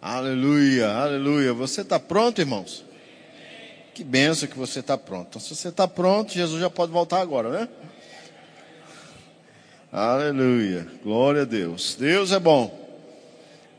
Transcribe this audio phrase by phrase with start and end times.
[0.00, 1.52] Aleluia, aleluia.
[1.52, 2.84] Você está pronto, irmãos?
[3.92, 5.26] Que benção que você está pronto.
[5.30, 7.68] Então, se você está pronto, Jesus já pode voltar agora, né?
[9.90, 11.96] Aleluia, glória a Deus.
[11.98, 12.78] Deus é bom.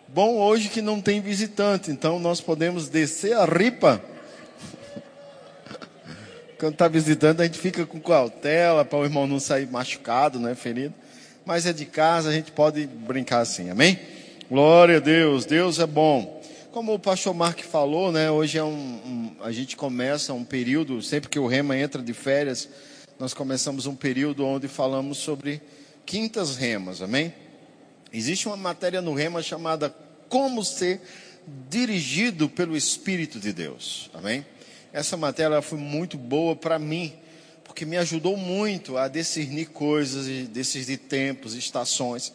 [0.09, 4.03] Bom hoje que não tem visitante, então nós podemos descer a ripa.
[6.59, 10.53] Quando está visitando, a gente fica com cautela para o irmão não sair machucado, né,
[10.53, 10.93] ferido.
[11.45, 14.18] Mas é de casa, a gente pode brincar assim, amém?
[14.49, 16.41] Glória a Deus, Deus é bom.
[16.71, 21.03] Como o pastor Mark falou, né, hoje é um, um, a gente começa um período,
[21.03, 22.67] sempre que o Rema entra de férias,
[23.19, 25.61] nós começamos um período onde falamos sobre
[26.03, 27.31] quintas remas, amém?
[28.11, 29.95] Existe uma matéria no Rema chamada
[30.27, 30.99] Como Ser
[31.69, 34.43] Dirigido pelo Espírito de Deus, amém?
[34.91, 37.13] Essa matéria foi muito boa para mim,
[37.63, 42.33] porque me ajudou muito a discernir coisas, de tempos, estações.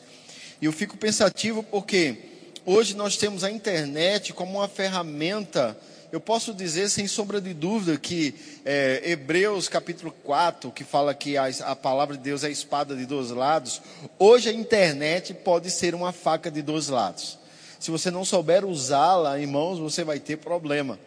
[0.65, 2.17] E eu fico pensativo porque
[2.65, 5.77] hoje nós temos a internet como uma ferramenta.
[6.11, 11.37] Eu posso dizer sem sombra de dúvida que é, Hebreus capítulo 4, que fala que
[11.37, 13.83] a, a palavra de Deus é a espada de dois lados,
[14.19, 17.39] hoje a internet pode ser uma faca de dois lados.
[17.79, 20.99] Se você não souber usá-la, irmãos, você vai ter problema.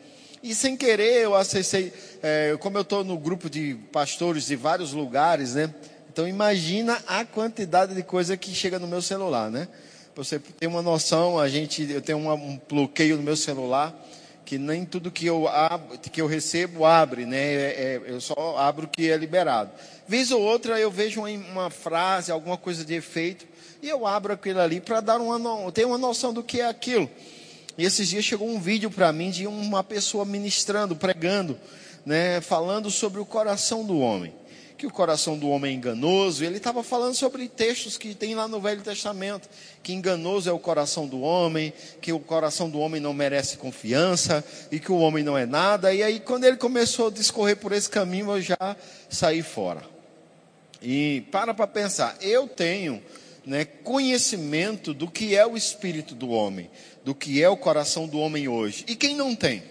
[0.44, 4.94] E sem querer eu acessei, é, como eu estou no grupo de pastores de vários
[4.94, 5.74] lugares, né?
[6.18, 9.68] Então imagina a quantidade de coisa que chega no meu celular, né?
[10.16, 13.96] Você ter uma noção, a gente, eu tenho uma, um bloqueio no meu celular
[14.44, 17.38] que nem tudo que eu, abro, que eu recebo abre, né?
[17.38, 19.70] É, é, eu só abro o que é liberado.
[20.08, 23.46] Vez ou outra eu vejo uma, uma, frase, alguma coisa de efeito,
[23.80, 27.08] e eu abro aquilo ali para dar uma, ter uma noção do que é aquilo.
[27.78, 31.60] E esses dias chegou um vídeo para mim de uma pessoa ministrando, pregando,
[32.04, 32.42] né?
[32.42, 34.34] Falando sobre o coração do homem
[34.78, 36.46] que o coração do homem é enganoso.
[36.46, 39.50] Ele estava falando sobre textos que tem lá no Velho Testamento,
[39.82, 44.44] que enganoso é o coração do homem, que o coração do homem não merece confiança
[44.72, 45.94] e que o homem não é nada.
[45.94, 48.78] E aí, quando ele começou a discorrer por esse caminho, eu já
[49.10, 49.82] saí fora.
[50.82, 53.02] E para para pensar, eu tenho
[53.44, 56.70] né, conhecimento do que é o espírito do homem,
[57.04, 58.86] do que é o coração do homem hoje.
[58.88, 59.64] E quem não tem?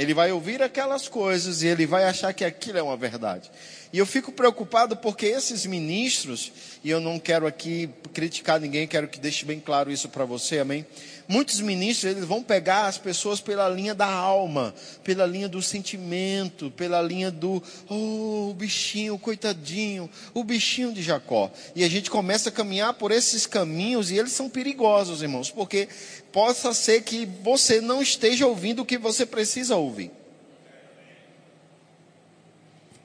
[0.00, 3.50] Ele vai ouvir aquelas coisas e ele vai achar que aquilo é uma verdade.
[3.92, 6.52] E eu fico preocupado porque esses ministros,
[6.84, 10.60] e eu não quero aqui criticar ninguém, quero que deixe bem claro isso para você,
[10.60, 10.86] amém?
[11.26, 16.70] Muitos ministros, eles vão pegar as pessoas pela linha da alma, pela linha do sentimento,
[16.72, 21.50] pela linha do, oh, o bichinho, coitadinho, o bichinho de Jacó.
[21.74, 25.88] E a gente começa a caminhar por esses caminhos e eles são perigosos, irmãos, porque
[26.32, 30.19] possa ser que você não esteja ouvindo o que você precisa ouvir.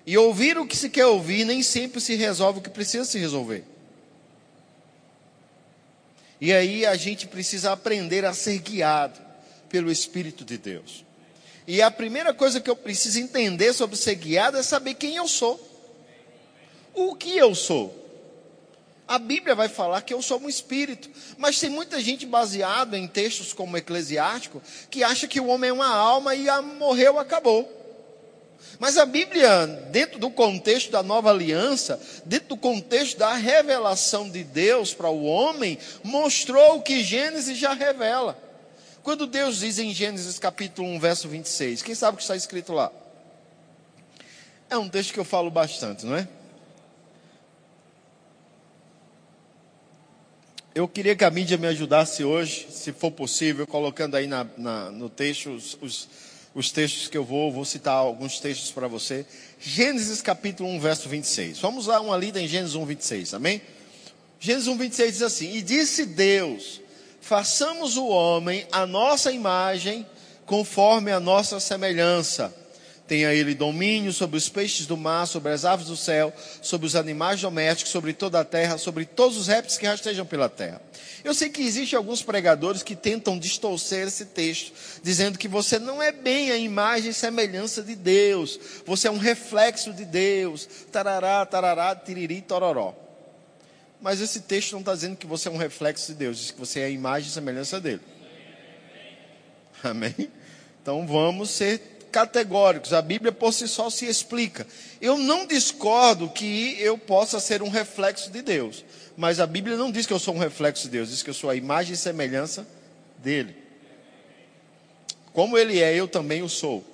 [0.06, 3.18] E ouvir o que se quer ouvir nem sempre se resolve o que precisa se
[3.18, 3.64] resolver.
[6.40, 9.20] E aí a gente precisa aprender a ser guiado
[9.70, 11.04] pelo Espírito de Deus.
[11.68, 15.28] E a primeira coisa que eu preciso entender sobre ser guiado é saber quem eu
[15.28, 15.60] sou.
[16.94, 18.04] O que eu sou.
[19.08, 23.08] A Bíblia vai falar que eu sou um espírito, mas tem muita gente baseada em
[23.08, 27.75] textos como Eclesiástico que acha que o homem é uma alma e a morreu, acabou.
[28.80, 34.44] Mas a Bíblia, dentro do contexto da nova aliança, dentro do contexto da revelação de
[34.44, 38.38] Deus para o homem, mostrou o que Gênesis já revela.
[39.04, 42.74] Quando Deus diz em Gênesis capítulo 1, verso 26, quem sabe o que está escrito
[42.74, 42.92] lá?
[44.70, 46.28] É um texto que eu falo bastante, não é?
[50.74, 54.92] Eu queria que a mídia me ajudasse hoje, se for possível, colocando aí na, na,
[54.92, 56.10] no texto os, os,
[56.56, 59.26] os, textos que eu vou, vou citar alguns textos para você.
[59.60, 61.60] Gênesis capítulo 1, verso 26.
[61.60, 63.62] Vamos lá, uma lida em Gênesis 1, 26, amém?
[64.40, 66.82] Gênesis 1, 26 diz assim: E disse Deus:
[67.22, 70.06] Façamos o homem a nossa imagem,
[70.46, 72.65] conforme a nossa semelhança
[73.08, 76.96] Tenha ele domínio sobre os peixes do mar, sobre as aves do céu, sobre os
[76.96, 80.82] animais domésticos, sobre toda a terra, sobre todos os répteis que rastejam pela terra.
[81.24, 86.02] Eu sei que existem alguns pregadores que tentam distorcer esse texto, dizendo que você não
[86.02, 91.46] é bem a imagem e semelhança de Deus, você é um reflexo de Deus, tarará,
[91.46, 92.96] tarará, tiriri, tororó.
[94.02, 96.60] Mas esse texto não está dizendo que você é um reflexo de Deus, diz que
[96.60, 98.02] você é a imagem e semelhança dele.
[99.84, 100.32] Amém?
[100.82, 102.94] Então vamos ser categóricos.
[102.94, 104.66] A Bíblia por si só se explica.
[105.02, 108.86] Eu não discordo que eu possa ser um reflexo de Deus.
[109.18, 111.34] Mas a Bíblia não diz que eu sou um reflexo de Deus, diz que eu
[111.34, 112.66] sou a imagem e semelhança
[113.18, 113.54] dele.
[115.34, 116.86] Como ele é, eu também o sou.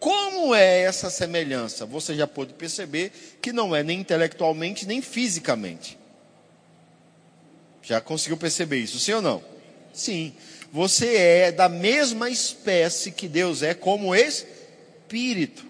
[0.00, 1.84] Como é essa semelhança?
[1.84, 3.12] Você já pôde perceber
[3.42, 5.98] que não é nem intelectualmente nem fisicamente.
[7.82, 9.44] Já conseguiu perceber isso, sim ou não?
[9.92, 10.34] Sim.
[10.72, 15.66] Você é da mesma espécie que Deus é, como espírito.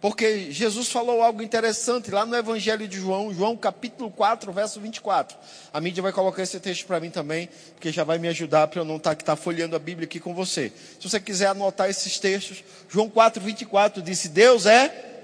[0.00, 5.36] Porque Jesus falou algo interessante lá no Evangelho de João, João capítulo 4, verso 24.
[5.72, 8.80] A mídia vai colocar esse texto para mim também, porque já vai me ajudar para
[8.80, 10.70] eu não estar tá, tá folheando a Bíblia aqui com você.
[11.00, 15.14] Se você quiser anotar esses textos, João 4, 24 disse: Deus é.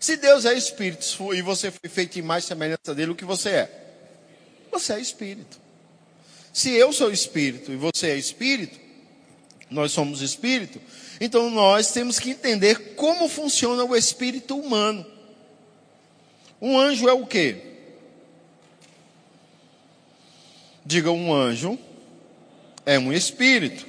[0.00, 3.50] Se Deus é espírito e você foi feito em mais semelhança dele, o que você
[3.50, 3.84] é?
[4.70, 5.58] Você é espírito.
[6.58, 8.80] Se eu sou espírito e você é espírito,
[9.70, 10.80] nós somos espírito,
[11.20, 15.06] então nós temos que entender como funciona o espírito humano.
[16.60, 17.58] Um anjo é o quê?
[20.84, 21.78] Diga um anjo
[22.84, 23.86] é um espírito.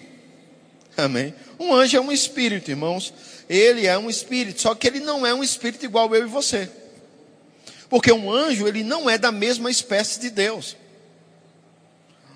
[0.96, 1.34] Amém?
[1.58, 3.12] Um anjo é um espírito, irmãos.
[3.50, 6.70] Ele é um espírito, só que ele não é um espírito igual eu e você.
[7.90, 10.78] Porque um anjo, ele não é da mesma espécie de Deus.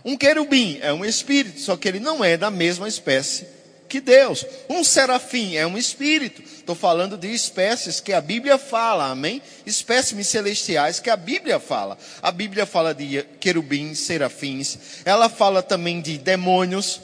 [0.05, 3.47] Um querubim é um espírito, só que ele não é da mesma espécie
[3.93, 4.43] que Deus.
[4.67, 6.41] Um serafim é um espírito.
[6.41, 9.39] Estou falando de espécies que a Bíblia fala, amém?
[9.67, 11.95] Espécimes celestiais que a Bíblia fala.
[12.19, 14.79] A Bíblia fala de querubins, serafins.
[15.05, 17.01] Ela fala também de demônios.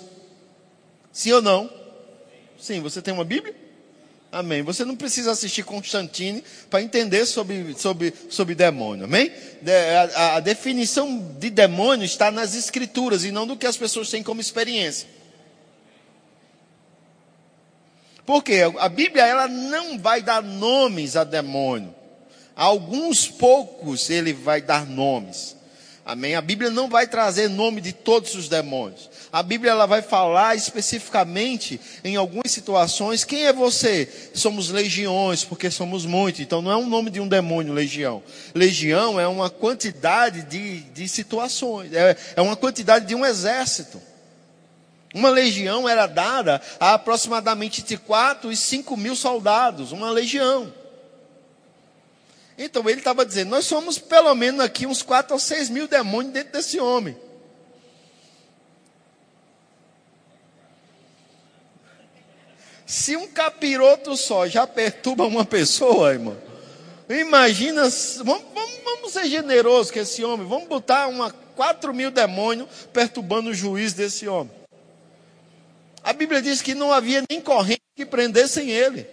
[1.14, 1.70] Sim ou não?
[2.58, 3.56] Sim, você tem uma Bíblia?
[4.32, 4.62] Amém.
[4.62, 9.06] Você não precisa assistir Constantine para entender sobre, sobre, sobre demônio.
[9.06, 9.32] Amém?
[10.16, 14.22] A, a definição de demônio está nas escrituras e não do que as pessoas têm
[14.22, 15.08] como experiência.
[18.24, 21.96] Porque a Bíblia ela não vai dar nomes a demônio.
[22.56, 25.56] A alguns poucos ele vai dar nomes.
[26.06, 26.36] Amém?
[26.36, 29.10] A Bíblia não vai trazer nome de todos os demônios.
[29.32, 33.24] A Bíblia ela vai falar especificamente em algumas situações.
[33.24, 34.12] Quem é você?
[34.34, 36.42] Somos legiões, porque somos muitos.
[36.42, 38.24] Então não é um nome de um demônio, legião.
[38.56, 44.02] Legião é uma quantidade de, de situações, é, é uma quantidade de um exército.
[45.14, 50.72] Uma legião era dada a aproximadamente de 4 e 5 mil soldados, uma legião.
[52.58, 56.34] Então ele estava dizendo: nós somos pelo menos aqui uns 4 ou 6 mil demônios
[56.34, 57.18] dentro desse homem.
[62.90, 66.36] Se um capiroto só já perturba uma pessoa, irmão,
[67.08, 67.84] imagina,
[68.24, 73.52] vamos, vamos, vamos ser generosos com esse homem, vamos botar uma 4 mil demônios perturbando
[73.52, 74.52] o juiz desse homem.
[76.04, 79.08] A Bíblia diz que não havia nem corrente que prendessem ele.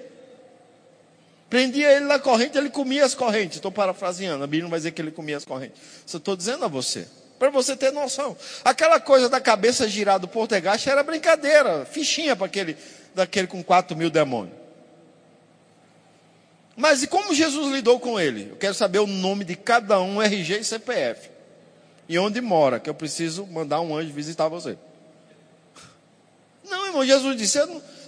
[1.50, 3.56] Prendia ele na corrente, ele comia as correntes.
[3.56, 5.78] Estou parafraseando, a Bíblia não vai dizer que ele comia as correntes.
[6.06, 7.06] Só estou dizendo a você.
[7.38, 8.34] Para você ter noção.
[8.64, 12.78] Aquela coisa da cabeça girada do portegaste era brincadeira, fichinha para aquele,
[13.16, 14.54] daquele com 4 mil demônios.
[16.76, 18.50] Mas e como Jesus lidou com ele?
[18.50, 21.30] Eu quero saber o nome de cada um, RG e CPF.
[22.06, 24.76] E onde mora, que eu preciso mandar um anjo visitar você.
[26.68, 27.58] Não, irmão, Jesus disse: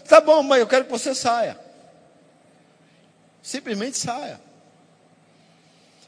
[0.07, 1.59] Tá bom, mas eu quero que você saia.
[3.43, 4.39] Simplesmente saia.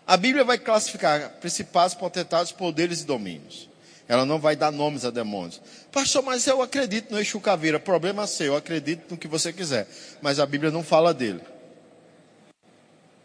[0.06, 3.69] A Bíblia vai classificar principais, potentados, poderes e domínios.
[4.10, 5.62] Ela não vai dar nomes a demônios.
[5.92, 7.78] Pastor, mas eu acredito no Exu Caveira.
[7.78, 9.86] Problema seu, eu acredito no que você quiser.
[10.20, 11.40] Mas a Bíblia não fala dele.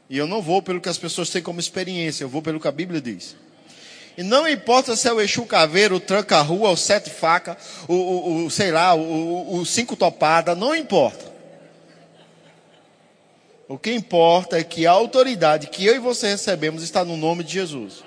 [0.08, 2.68] E eu não vou pelo que as pessoas têm como experiência, eu vou pelo que
[2.68, 3.36] a Bíblia diz.
[4.16, 8.46] E não importa se é o Exu Caveira, o Tranca-Rua, o Sete Faca, o, o,
[8.46, 11.34] o, sei lá, o, o Cinco Topada, não importa.
[13.68, 17.44] O que importa é que a autoridade que eu e você recebemos está no nome
[17.44, 18.04] de Jesus.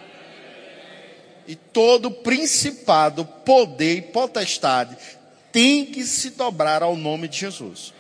[1.49, 4.97] E todo principado, poder e potestade
[5.51, 7.95] tem que se dobrar ao nome de Jesus.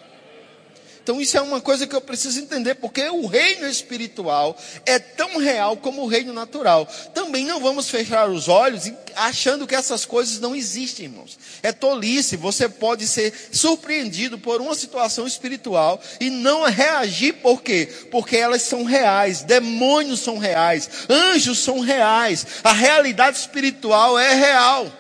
[1.08, 5.38] Então isso é uma coisa que eu preciso entender, porque o reino espiritual é tão
[5.38, 6.86] real como o reino natural.
[7.14, 11.38] Também não vamos fechar os olhos achando que essas coisas não existem, irmãos.
[11.62, 17.88] É tolice, você pode ser surpreendido por uma situação espiritual e não reagir por quê?
[18.10, 24.92] Porque elas são reais, demônios são reais, anjos são reais, a realidade espiritual é real.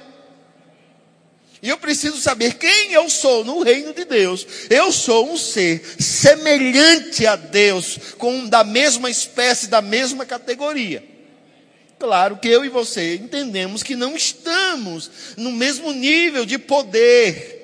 [1.60, 4.46] E eu preciso saber quem eu sou no reino de Deus.
[4.70, 11.02] Eu sou um ser semelhante a Deus, com da mesma espécie, da mesma categoria.
[11.98, 17.56] Claro que eu e você entendemos que não estamos no mesmo nível de poder.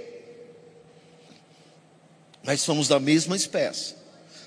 [2.42, 3.94] Mas somos da mesma espécie.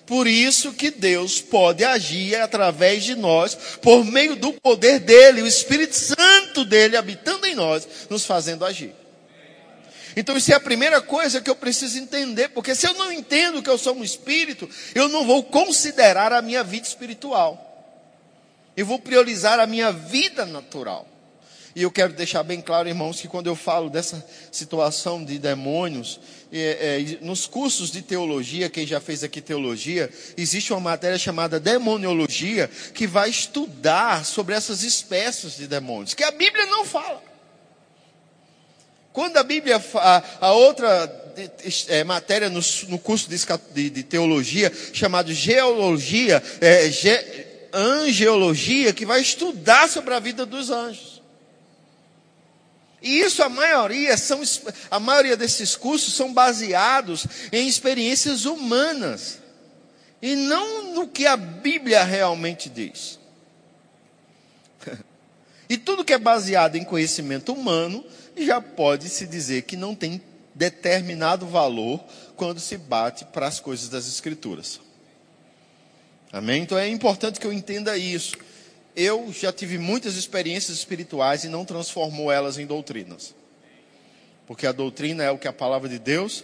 [0.05, 5.47] Por isso que Deus pode agir através de nós, por meio do poder dele, o
[5.47, 8.93] Espírito Santo dele habitando em nós, nos fazendo agir.
[10.15, 13.61] Então isso é a primeira coisa que eu preciso entender, porque se eu não entendo
[13.61, 17.63] que eu sou um espírito, eu não vou considerar a minha vida espiritual.
[18.75, 21.07] Eu vou priorizar a minha vida natural.
[21.77, 26.19] E eu quero deixar bem claro, irmãos, que quando eu falo dessa situação de demônios,
[26.51, 31.59] é, é, nos cursos de teologia, quem já fez aqui teologia, existe uma matéria chamada
[31.59, 37.21] demoniologia, que vai estudar sobre essas espécies de demônios, que a Bíblia não fala.
[39.17, 41.33] Quando a Bíblia, a, a outra
[41.87, 43.43] é, matéria no, no curso de,
[43.73, 50.69] de, de, teologia, chamado geologia, é, ge, angeologia, que vai estudar sobre a vida dos
[50.69, 51.23] anjos.
[53.01, 54.39] E isso a maioria são
[54.91, 59.39] a maioria desses cursos são baseados em experiências humanas
[60.21, 63.17] e não no que a Bíblia realmente diz.
[65.69, 68.05] E tudo que é baseado em conhecimento humano
[68.45, 70.21] já pode se dizer que não tem
[70.53, 72.03] determinado valor
[72.35, 74.79] quando se bate para as coisas das Escrituras.
[76.31, 76.63] Amém?
[76.63, 78.35] Então é importante que eu entenda isso.
[78.95, 83.33] Eu já tive muitas experiências espirituais e não transformou elas em doutrinas.
[84.45, 86.43] Porque a doutrina é o que a palavra de Deus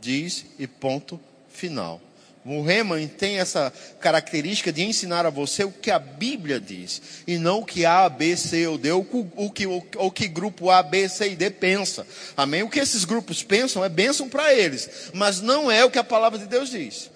[0.00, 2.00] diz e ponto final.
[2.48, 7.36] O Reman tem essa característica de ensinar a você o que a Bíblia diz, e
[7.36, 10.82] não o que A, B, C ou D, ou o que, o, que grupo A,
[10.82, 12.06] B, C e D pensa.
[12.34, 12.62] Amém?
[12.62, 16.04] O que esses grupos pensam é bênção para eles, mas não é o que a
[16.04, 17.10] palavra de Deus diz.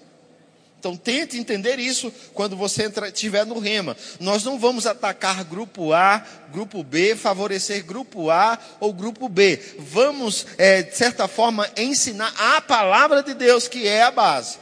[0.78, 3.96] Então tente entender isso quando você estiver no rema.
[4.18, 9.60] Nós não vamos atacar grupo A, grupo B, favorecer grupo A ou grupo B.
[9.78, 14.58] Vamos, é, de certa forma, ensinar a palavra de Deus, que é a base.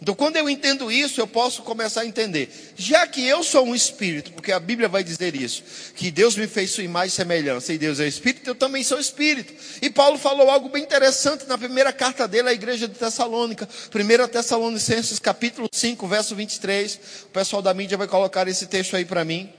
[0.00, 2.72] Então, quando eu entendo isso, eu posso começar a entender.
[2.76, 5.64] Já que eu sou um espírito, porque a Bíblia vai dizer isso,
[5.96, 9.00] que Deus me fez sua imagem e semelhança, e Deus é espírito, eu também sou
[9.00, 9.52] espírito.
[9.82, 14.28] E Paulo falou algo bem interessante na primeira carta dele à igreja de Tessalônica, 1
[14.28, 17.00] Tessalonicenses, capítulo 5, verso 23.
[17.24, 19.52] O pessoal da mídia vai colocar esse texto aí para mim.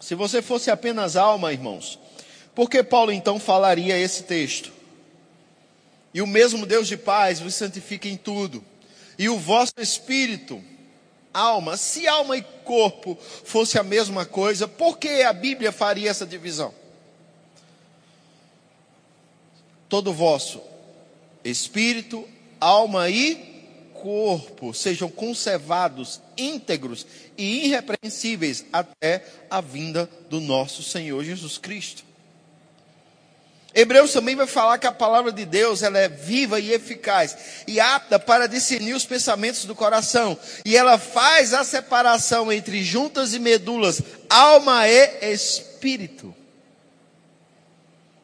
[0.00, 1.98] Se você fosse apenas alma, irmãos,
[2.54, 4.77] por que Paulo então falaria esse texto?
[6.12, 8.64] E o mesmo Deus de paz vos santifica em tudo.
[9.18, 10.62] E o vosso espírito,
[11.32, 16.26] alma, se alma e corpo fosse a mesma coisa, por que a Bíblia faria essa
[16.26, 16.72] divisão?
[19.88, 20.60] Todo vosso
[21.44, 22.28] espírito,
[22.60, 23.58] alma e
[23.94, 32.07] corpo sejam conservados íntegros e irrepreensíveis até a vinda do nosso Senhor Jesus Cristo.
[33.78, 37.78] Hebreus também vai falar que a palavra de Deus ela é viva e eficaz e
[37.78, 40.36] apta para discernir os pensamentos do coração.
[40.64, 46.34] E ela faz a separação entre juntas e medulas, alma e espírito.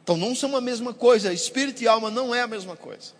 [0.03, 3.13] Então não são a mesma coisa, espírito e alma não é a mesma coisa.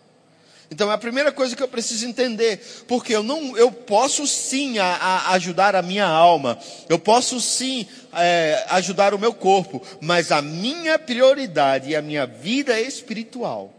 [0.75, 4.81] Então é a primeira coisa que eu preciso entender, porque eu não, eu posso sim
[4.81, 10.33] a, a ajudar a minha alma, eu posso sim é, ajudar o meu corpo, mas
[10.33, 13.73] a minha prioridade e a minha vida é espiritual.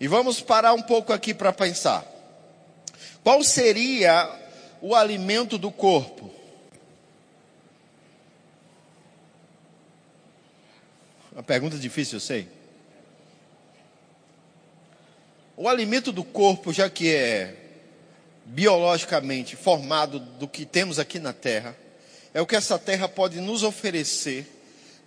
[0.00, 2.02] E vamos parar um pouco aqui para pensar.
[3.22, 4.26] Qual seria
[4.80, 6.30] o alimento do corpo?
[11.30, 12.59] Uma pergunta difícil, eu sei.
[15.62, 17.54] O alimento do corpo, já que é
[18.46, 21.76] biologicamente formado do que temos aqui na terra,
[22.32, 24.46] é o que essa terra pode nos oferecer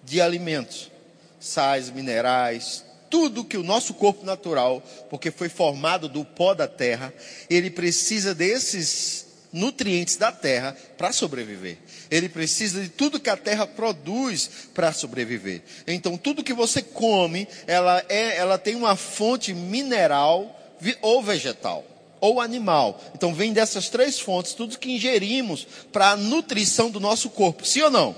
[0.04, 0.92] de alimentos,
[1.40, 7.12] sais, minerais, tudo que o nosso corpo natural, porque foi formado do pó da terra,
[7.50, 11.80] ele precisa desses nutrientes da terra para sobreviver.
[12.14, 15.64] Ele precisa de tudo que a terra produz para sobreviver.
[15.88, 20.56] Então, tudo que você come, ela, é, ela tem uma fonte mineral
[21.02, 21.84] ou vegetal
[22.22, 23.02] ou animal.
[23.16, 27.66] Então, vem dessas três fontes, tudo que ingerimos para a nutrição do nosso corpo.
[27.66, 28.16] Sim ou não?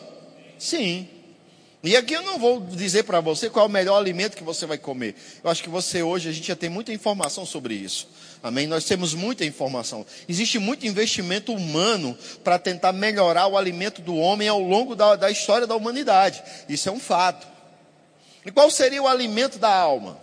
[0.60, 1.08] Sim.
[1.82, 4.66] E aqui eu não vou dizer para você qual é o melhor alimento que você
[4.66, 5.16] vai comer.
[5.42, 8.10] Eu acho que você hoje, a gente já tem muita informação sobre isso.
[8.46, 8.68] Amém?
[8.68, 10.06] Nós temos muita informação.
[10.30, 15.32] Existe muito investimento humano para tentar melhorar o alimento do homem ao longo da, da
[15.32, 16.44] história da humanidade.
[16.70, 17.48] Isso é um fato.
[18.46, 20.20] E qual seria o alimento da alma?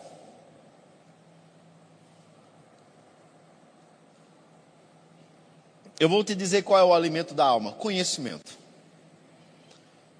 [5.99, 8.57] Eu vou te dizer qual é o alimento da alma: conhecimento.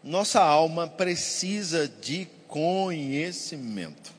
[0.03, 4.13] Nossa alma precisa de conhecimento.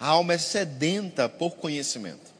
[0.00, 2.34] A alma é sedenta por conhecimento.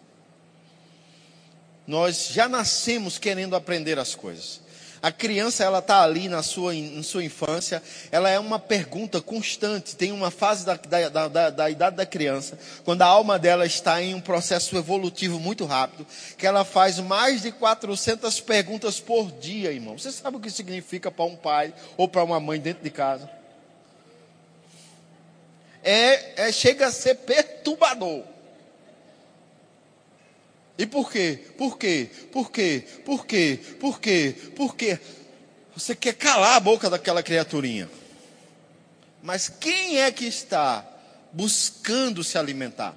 [1.86, 4.60] Nós já nascemos querendo aprender as coisas.
[5.02, 9.94] A criança, ela está ali na sua, na sua infância, ela é uma pergunta constante.
[9.94, 14.02] Tem uma fase da, da, da, da, idade da criança, quando a alma dela está
[14.02, 19.70] em um processo evolutivo muito rápido, que ela faz mais de 400 perguntas por dia,
[19.70, 19.96] irmão.
[19.96, 23.30] Você sabe o que significa para um pai ou para uma mãe dentro de casa?
[25.84, 28.24] É, é, chega a ser perturbador.
[30.78, 31.40] E por quê?
[31.56, 32.10] Por quê?
[32.30, 32.84] Por quê?
[33.04, 33.60] Por quê?
[33.80, 34.34] Por quê?
[34.54, 34.98] Por quê?
[35.74, 37.88] Você quer calar a boca daquela criaturinha.
[39.22, 40.86] Mas quem é que está
[41.32, 42.94] buscando se alimentar?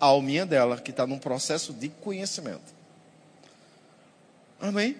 [0.00, 2.74] A alminha dela, que está num processo de conhecimento.
[4.60, 4.96] Amém?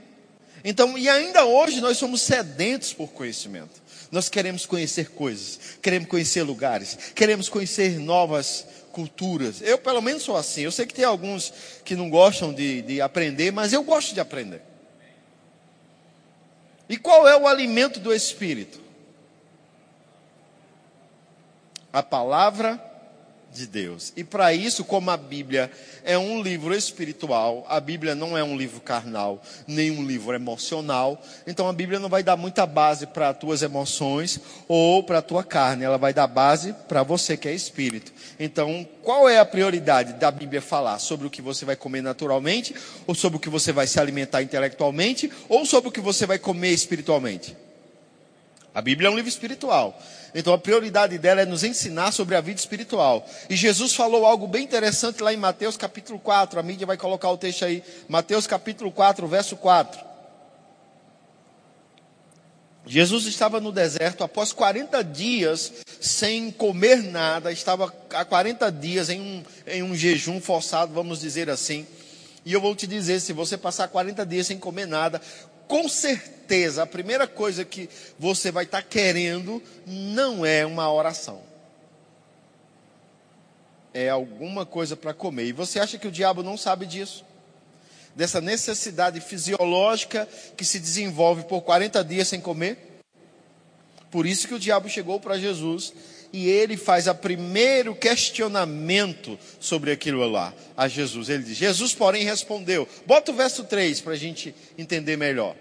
[0.64, 3.82] Então, e ainda hoje nós somos sedentos por conhecimento.
[4.10, 9.60] Nós queremos conhecer coisas, queremos conhecer lugares, queremos conhecer novas culturas.
[9.60, 10.62] Eu, pelo menos, sou assim.
[10.62, 11.52] Eu sei que tem alguns
[11.84, 14.62] que não gostam de, de aprender, mas eu gosto de aprender.
[16.88, 18.80] E qual é o alimento do Espírito?
[21.92, 22.91] A palavra
[23.52, 24.12] de Deus.
[24.16, 25.70] E para isso, como a Bíblia
[26.04, 31.22] é um livro espiritual, a Bíblia não é um livro carnal, nem um livro emocional,
[31.46, 35.22] então a Bíblia não vai dar muita base para as tuas emoções ou para a
[35.22, 38.12] tua carne, ela vai dar base para você que é espírito.
[38.40, 40.98] Então, qual é a prioridade da Bíblia falar?
[40.98, 42.74] Sobre o que você vai comer naturalmente,
[43.06, 46.38] ou sobre o que você vai se alimentar intelectualmente, ou sobre o que você vai
[46.38, 47.56] comer espiritualmente?
[48.74, 50.00] A Bíblia é um livro espiritual.
[50.34, 53.28] Então a prioridade dela é nos ensinar sobre a vida espiritual.
[53.50, 56.58] E Jesus falou algo bem interessante lá em Mateus capítulo 4.
[56.58, 57.82] A mídia vai colocar o texto aí.
[58.08, 60.12] Mateus capítulo 4, verso 4.
[62.86, 69.20] Jesus estava no deserto após 40 dias sem comer nada, estava há 40 dias em
[69.20, 71.86] um, em um jejum forçado, vamos dizer assim.
[72.44, 75.20] E eu vou te dizer: se você passar 40 dias sem comer nada,
[75.68, 76.41] com certeza
[76.78, 81.42] a primeira coisa que você vai estar querendo não é uma oração.
[83.94, 85.46] É alguma coisa para comer.
[85.46, 87.24] E você acha que o diabo não sabe disso?
[88.14, 93.00] Dessa necessidade fisiológica que se desenvolve por 40 dias sem comer?
[94.10, 95.94] Por isso que o diabo chegou para Jesus
[96.32, 101.30] e ele faz o primeiro questionamento sobre aquilo lá a Jesus.
[101.30, 102.86] Ele diz: Jesus, porém, respondeu.
[103.06, 105.56] Bota o verso 3 para a gente entender melhor.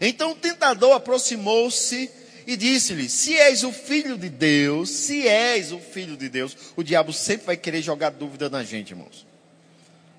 [0.00, 2.10] Então o tentador aproximou-se
[2.46, 6.82] e disse-lhe: Se és o filho de Deus, se és o filho de Deus, o
[6.82, 9.26] diabo sempre vai querer jogar dúvida na gente, irmãos.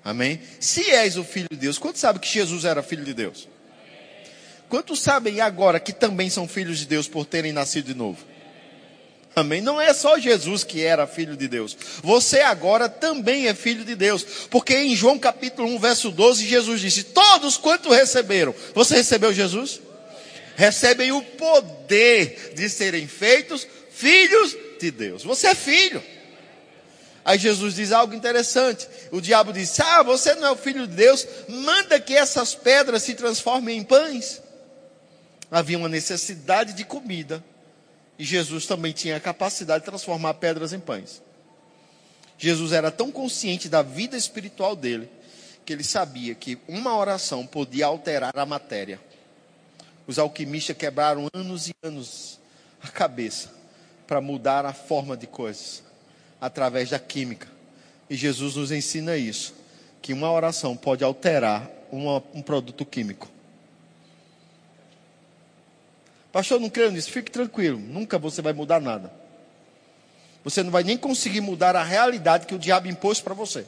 [0.04, 0.40] Amém?
[0.58, 3.48] Se és o filho de Deus, quantos sabem que Jesus era filho de Deus?
[4.68, 8.31] Quantos sabem agora que também são filhos de Deus por terem nascido de novo?
[9.34, 9.62] Amém?
[9.62, 11.76] Não é só Jesus que era filho de Deus.
[12.02, 14.22] Você agora também é filho de Deus.
[14.50, 18.54] Porque em João capítulo 1, verso 12, Jesus disse: Todos quanto receberam.
[18.74, 19.80] Você recebeu Jesus?
[20.54, 25.24] Recebem o poder de serem feitos filhos de Deus.
[25.24, 26.02] Você é filho.
[27.24, 28.86] Aí Jesus diz algo interessante.
[29.10, 31.26] O diabo disse: Ah, você não é o filho de Deus?
[31.48, 34.42] Manda que essas pedras se transformem em pães.
[35.50, 37.42] Havia uma necessidade de comida
[38.22, 41.20] e Jesus também tinha a capacidade de transformar pedras em pães.
[42.38, 45.10] Jesus era tão consciente da vida espiritual dele,
[45.66, 49.00] que ele sabia que uma oração podia alterar a matéria.
[50.06, 52.38] Os alquimistas quebraram anos e anos
[52.80, 53.52] a cabeça
[54.06, 55.82] para mudar a forma de coisas
[56.40, 57.48] através da química.
[58.08, 59.52] E Jesus nos ensina isso,
[60.00, 63.31] que uma oração pode alterar uma, um produto químico.
[66.32, 67.10] Pastor, não creio nisso.
[67.10, 67.78] Fique tranquilo.
[67.78, 69.12] Nunca você vai mudar nada.
[70.42, 73.66] Você não vai nem conseguir mudar a realidade que o diabo impôs para você.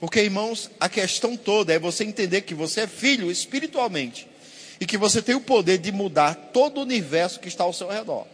[0.00, 4.26] Porque, irmãos, a questão toda é você entender que você é filho espiritualmente
[4.80, 7.88] e que você tem o poder de mudar todo o universo que está ao seu
[7.88, 8.26] redor.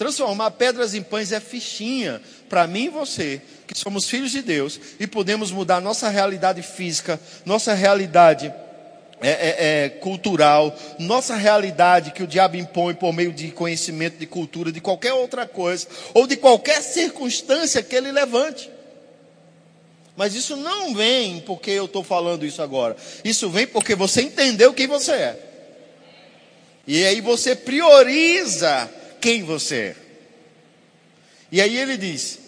[0.00, 4.80] Transformar pedras em pães é fichinha para mim e você, que somos filhos de Deus
[4.98, 8.50] e podemos mudar nossa realidade física, nossa realidade
[9.20, 14.24] é, é, é, cultural, nossa realidade que o diabo impõe por meio de conhecimento, de
[14.24, 18.70] cultura, de qualquer outra coisa, ou de qualquer circunstância que ele levante.
[20.16, 22.96] Mas isso não vem porque eu estou falando isso agora.
[23.22, 25.50] Isso vem porque você entendeu quem você é.
[26.86, 29.96] E aí você prioriza quem você é.
[31.52, 32.38] E aí ele diz: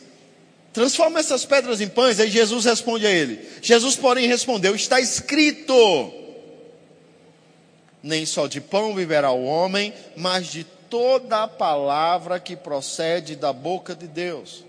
[0.72, 2.20] transforma essas pedras em pães.
[2.20, 6.12] Aí Jesus responde a ele: Jesus, porém, respondeu: está escrito:
[8.02, 13.52] nem só de pão viverá o homem, mas de toda a palavra que procede da
[13.52, 14.64] boca de Deus.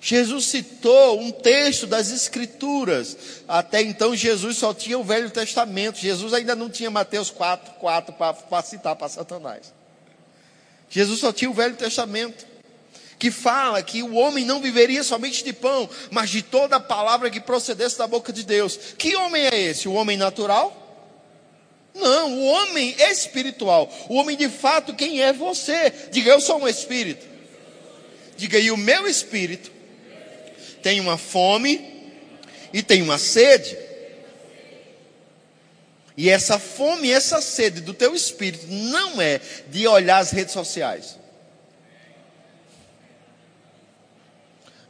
[0.00, 3.42] Jesus citou um texto das Escrituras.
[3.48, 5.98] Até então, Jesus só tinha o Velho Testamento.
[5.98, 9.75] Jesus ainda não tinha Mateus 4, 4 para citar para Satanás.
[10.88, 12.46] Jesus só tinha o Velho Testamento,
[13.18, 17.30] que fala que o homem não viveria somente de pão, mas de toda a palavra
[17.30, 18.78] que procedesse da boca de Deus.
[18.98, 19.88] Que homem é esse?
[19.88, 20.82] O homem natural?
[21.94, 23.92] Não, o homem espiritual.
[24.08, 25.90] O homem de fato, quem é você?
[26.10, 27.26] Diga, eu sou um espírito.
[28.36, 29.72] Diga, e o meu espírito
[30.82, 32.12] tem uma fome
[32.72, 33.85] e tem uma sede.
[36.16, 41.18] E essa fome essa sede do teu espírito não é de olhar as redes sociais.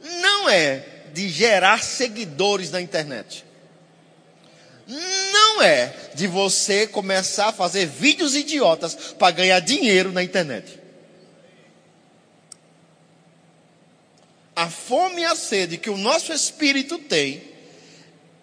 [0.01, 3.45] Não é de gerar seguidores na internet.
[4.87, 10.87] Não é de você começar a fazer vídeos idiotas para ganhar dinheiro na internet.
[14.57, 17.43] a fome e a sede que o nosso espírito tem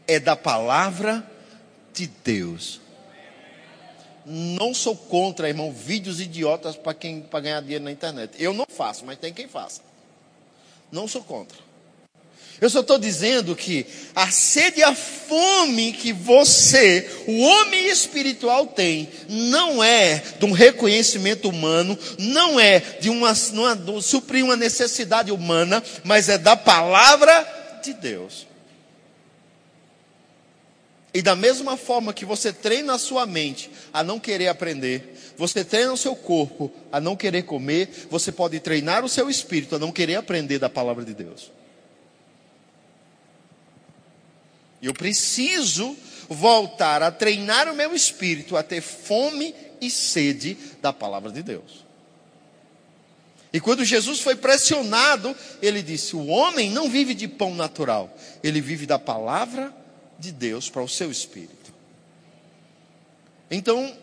[0.06, 1.28] é da palavra
[1.94, 2.80] de Deus.
[4.26, 8.34] Não sou contra, irmão, vídeos idiotas para quem para ganhar dinheiro na internet.
[8.38, 9.80] Eu não faço, mas tem quem faça.
[10.90, 11.58] Não sou contra.
[12.60, 18.68] Eu só estou dizendo que a sede e a fome que você, o homem espiritual,
[18.68, 24.56] tem, não é de um reconhecimento humano, não é de uma, uma de suprir uma
[24.56, 28.46] necessidade humana, mas é da palavra de Deus.
[31.14, 35.64] E da mesma forma que você treina a sua mente a não querer aprender, você
[35.64, 39.78] treina o seu corpo a não querer comer, você pode treinar o seu espírito a
[39.78, 41.52] não querer aprender da palavra de Deus.
[44.82, 45.96] Eu preciso
[46.28, 51.84] voltar a treinar o meu espírito a ter fome e sede da palavra de Deus.
[53.52, 58.60] E quando Jesus foi pressionado, ele disse: O homem não vive de pão natural, ele
[58.60, 59.72] vive da palavra
[60.24, 61.72] de Deus para o seu espírito.
[63.50, 63.96] Então,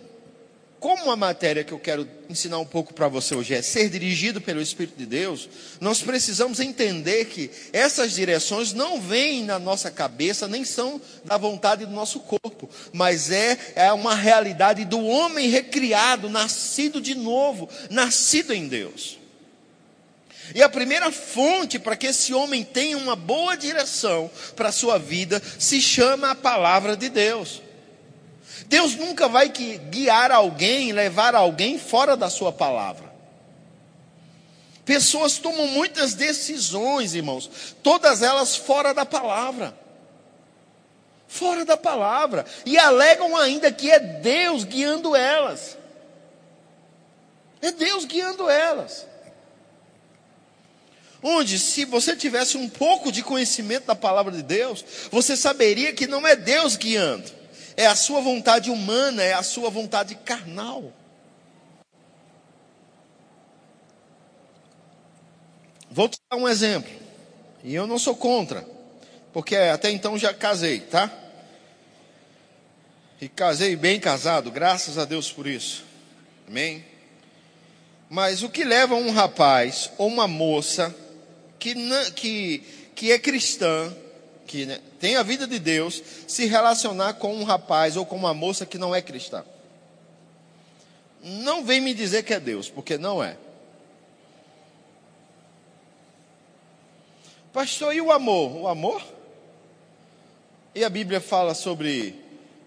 [0.82, 4.42] como a matéria que eu quero ensinar um pouco para você hoje é ser dirigido
[4.42, 5.48] pelo Espírito de Deus,
[5.80, 11.86] nós precisamos entender que essas direções não vêm na nossa cabeça, nem são da vontade
[11.86, 18.52] do nosso corpo, mas é, é uma realidade do homem recriado, nascido de novo, nascido
[18.52, 19.21] em Deus.
[20.54, 24.98] E a primeira fonte para que esse homem tenha uma boa direção para a sua
[24.98, 27.62] vida se chama a palavra de Deus.
[28.66, 33.12] Deus nunca vai guiar alguém, levar alguém fora da sua palavra.
[34.86, 39.78] Pessoas tomam muitas decisões, irmãos, todas elas fora da palavra.
[41.28, 42.46] Fora da palavra.
[42.66, 45.78] E alegam ainda que é Deus guiando elas.
[47.62, 49.08] É Deus guiando elas.
[51.24, 56.08] Onde, se você tivesse um pouco de conhecimento da palavra de Deus, você saberia que
[56.08, 57.42] não é Deus guiando
[57.76, 60.92] é a sua vontade humana, é a sua vontade carnal.
[65.90, 66.92] Vou te dar um exemplo.
[67.64, 68.68] E eu não sou contra,
[69.34, 71.12] porque até então já casei, tá?
[73.20, 75.86] E casei bem casado, graças a Deus por isso.
[76.48, 76.84] Amém?
[78.10, 80.96] Mas o que leva um rapaz ou uma moça
[81.62, 81.76] que,
[82.16, 82.64] que,
[82.96, 83.96] que é cristã
[84.48, 88.34] que né, tem a vida de Deus, se relacionar com um rapaz ou com uma
[88.34, 89.46] moça que não é cristã.
[91.24, 93.38] Não vem me dizer que é Deus, porque não é.
[97.54, 98.64] Pastor, e o amor?
[98.64, 99.02] O amor?
[100.76, 102.20] E a Bíblia fala sobre,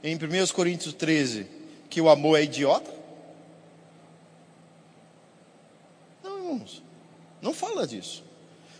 [0.02, 1.46] em 1 Coríntios 13,
[1.90, 2.90] que o amor é idiota?
[6.22, 6.82] Não, irmãos,
[7.42, 8.23] não fala disso.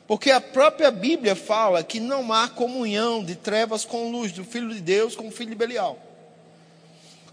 [0.07, 4.73] Porque a própria Bíblia fala que não há comunhão de trevas com luz, do filho
[4.73, 5.99] de Deus com o filho de Belial,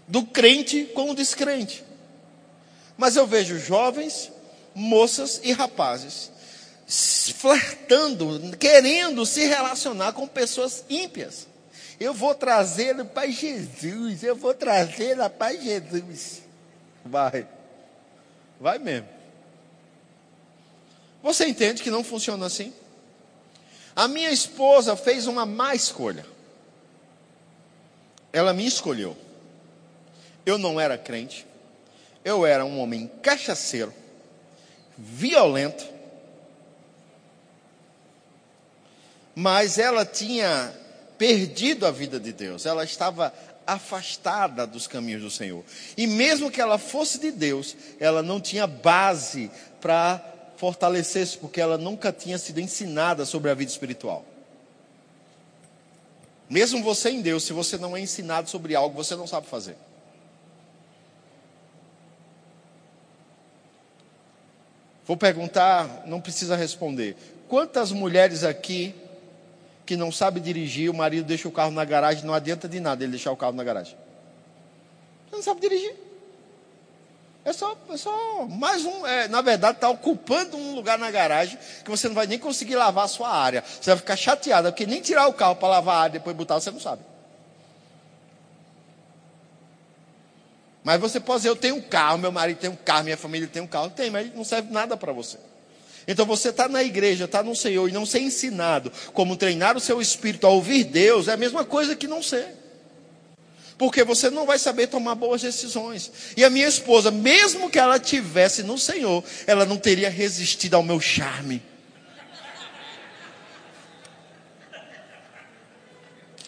[0.08, 1.84] do crente com o descrente.
[2.96, 4.30] Mas eu vejo jovens,
[4.74, 6.32] moças e rapazes
[7.32, 11.46] flertando, querendo se relacionar com pessoas ímpias.
[11.98, 16.42] Eu vou trazer para Jesus, eu vou trazer para Jesus.
[17.04, 17.46] Vai,
[18.60, 19.08] vai mesmo.
[21.22, 22.72] Você entende que não funciona assim?
[23.94, 26.26] A minha esposa fez uma má escolha.
[28.32, 29.16] Ela me escolheu.
[30.44, 31.46] Eu não era crente.
[32.24, 33.92] Eu era um homem cachaceiro,
[34.96, 35.84] violento.
[39.34, 40.72] Mas ela tinha
[41.18, 42.64] perdido a vida de Deus.
[42.64, 43.32] Ela estava
[43.66, 45.64] afastada dos caminhos do Senhor.
[45.96, 50.31] E mesmo que ela fosse de Deus, ela não tinha base para
[50.62, 54.24] fortalecesse, porque ela nunca tinha sido ensinada sobre a vida espiritual.
[56.48, 59.74] Mesmo você em Deus, se você não é ensinado sobre algo, você não sabe fazer.
[65.04, 67.16] Vou perguntar, não precisa responder.
[67.48, 68.94] Quantas mulheres aqui
[69.84, 73.02] que não sabe dirigir, o marido deixa o carro na garagem, não adianta de nada
[73.02, 73.96] ele deixar o carro na garagem.
[75.28, 76.11] Você não sabe dirigir.
[77.44, 79.04] É só, é só mais um.
[79.06, 82.76] É, na verdade, está ocupando um lugar na garagem que você não vai nem conseguir
[82.76, 83.64] lavar a sua área.
[83.80, 86.36] Você vai ficar chateada, porque nem tirar o carro para lavar a área e depois
[86.36, 87.02] botar, você não sabe.
[90.84, 93.48] Mas você pode dizer, eu tenho um carro, meu marido tem um carro, minha família
[93.48, 93.90] tem um carro.
[93.90, 95.38] Tem, mas não serve nada para você.
[96.06, 99.80] Então você está na igreja, está no Senhor e não ser ensinado como treinar o
[99.80, 102.61] seu espírito a ouvir Deus, é a mesma coisa que não ser.
[103.82, 106.12] Porque você não vai saber tomar boas decisões.
[106.36, 110.84] E a minha esposa, mesmo que ela tivesse no Senhor, ela não teria resistido ao
[110.84, 111.60] meu charme.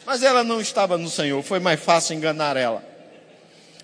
[0.06, 2.84] Mas ela não estava no Senhor, foi mais fácil enganar ela.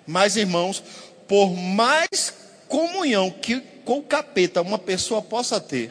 [0.06, 0.80] Mas, irmãos,
[1.26, 2.32] por mais
[2.68, 5.90] comunhão que com o capeta uma pessoa possa ter,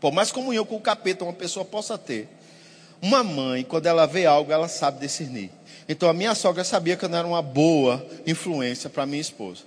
[0.00, 2.28] por mais comunhão com o capeta uma pessoa possa ter,
[3.00, 5.56] uma mãe, quando ela vê algo, ela sabe discernir.
[5.88, 9.62] Então a minha sogra sabia que eu não era uma boa influência para minha esposa.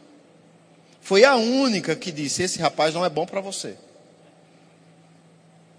[1.01, 3.75] Foi a única que disse: Esse rapaz não é bom para você.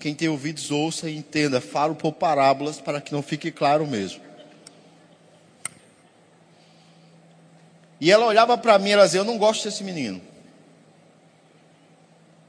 [0.00, 1.61] Quem tem ouvidos, ouça e entenda.
[1.61, 4.20] Falo por parábolas para que não fique claro mesmo.
[8.00, 10.20] E ela olhava para mim e ela dizia: Eu não gosto desse menino.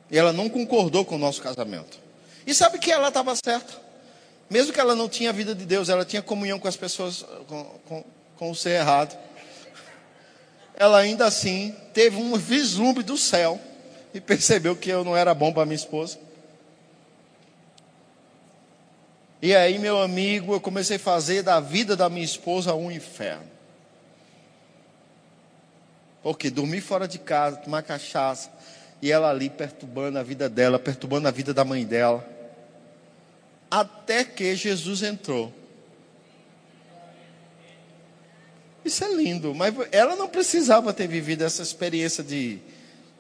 [0.10, 2.00] E ela não concordou com o nosso casamento.
[2.46, 3.83] E sabe que ela estava certa.
[4.50, 7.26] Mesmo que ela não tinha a vida de Deus, ela tinha comunhão com as pessoas,
[7.48, 9.18] com, com, com o ser errado.
[10.76, 13.60] Ela ainda assim teve um vislumbre do céu
[14.14, 16.18] e percebeu que eu não era bom para minha esposa.
[19.42, 23.52] E aí, meu amigo, eu comecei a fazer da vida da minha esposa um inferno.
[26.24, 28.50] Porque dormir fora de casa, tomar cachaça,
[29.02, 32.26] e ela ali perturbando a vida dela, perturbando a vida da mãe dela.
[33.76, 35.52] Até que Jesus entrou.
[38.86, 42.60] Isso é lindo, mas ela não precisava ter vivido essa experiência de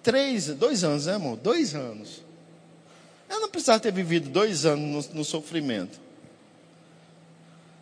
[0.03, 1.37] três, dois anos, né, amor?
[1.37, 2.21] Dois anos.
[3.27, 5.99] Ela não precisava ter vivido dois anos no, no sofrimento.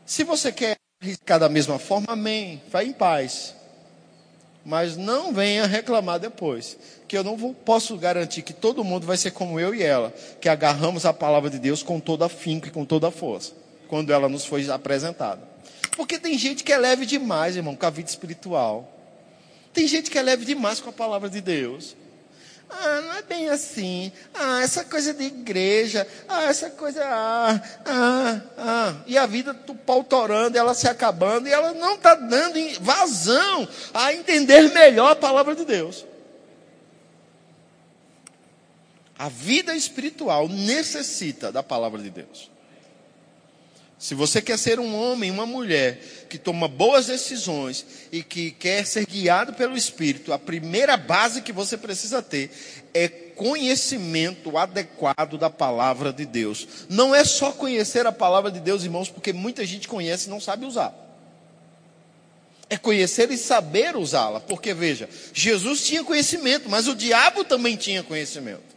[0.06, 2.62] Se você quer arriscar da mesma forma, amém.
[2.72, 3.54] Vai em paz.
[4.64, 9.18] Mas não venha reclamar depois, que eu não vou, posso garantir que todo mundo vai
[9.18, 12.68] ser como eu e ela, que agarramos a palavra de Deus com toda a finca
[12.68, 13.54] e com toda força,
[13.88, 15.42] quando ela nos foi apresentada.
[15.96, 18.90] Porque tem gente que é leve demais, irmão, com a vida espiritual.
[19.74, 21.96] Tem gente que é leve demais com a palavra de Deus.
[22.72, 24.12] Ah, não é bem assim.
[24.34, 26.08] Ah, essa coisa de igreja.
[26.28, 27.04] Ah, essa coisa.
[27.04, 28.96] Ah, ah, ah.
[29.06, 33.68] E a vida do pau torando, ela se acabando, e ela não está dando vazão
[33.94, 36.06] a entender melhor a palavra de Deus.
[39.20, 42.50] A vida espiritual necessita da palavra de Deus.
[44.02, 48.84] Se você quer ser um homem, uma mulher que toma boas decisões e que quer
[48.84, 52.50] ser guiado pelo Espírito, a primeira base que você precisa ter
[52.96, 56.68] é conhecimento adequado da palavra de Deus.
[56.90, 60.42] Não é só conhecer a palavra de Deus, irmãos, porque muita gente conhece e não
[60.42, 60.96] sabe usar.
[62.72, 68.02] É conhecer e saber usá-la, porque veja, Jesus tinha conhecimento, mas o diabo também tinha
[68.02, 68.71] conhecimento.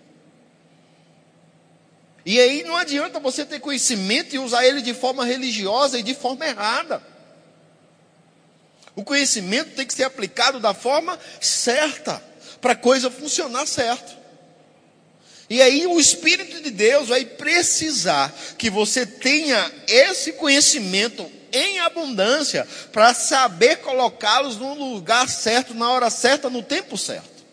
[2.24, 6.14] E aí não adianta você ter conhecimento e usar ele de forma religiosa e de
[6.14, 7.02] forma errada.
[8.96, 12.22] O conhecimento tem que ser aplicado da forma certa,
[12.60, 14.16] para a coisa funcionar certo.
[15.50, 22.66] E aí o Espírito de Deus vai precisar que você tenha esse conhecimento em abundância
[22.90, 27.44] para saber colocá-los no lugar certo, na hora certa, no tempo certo.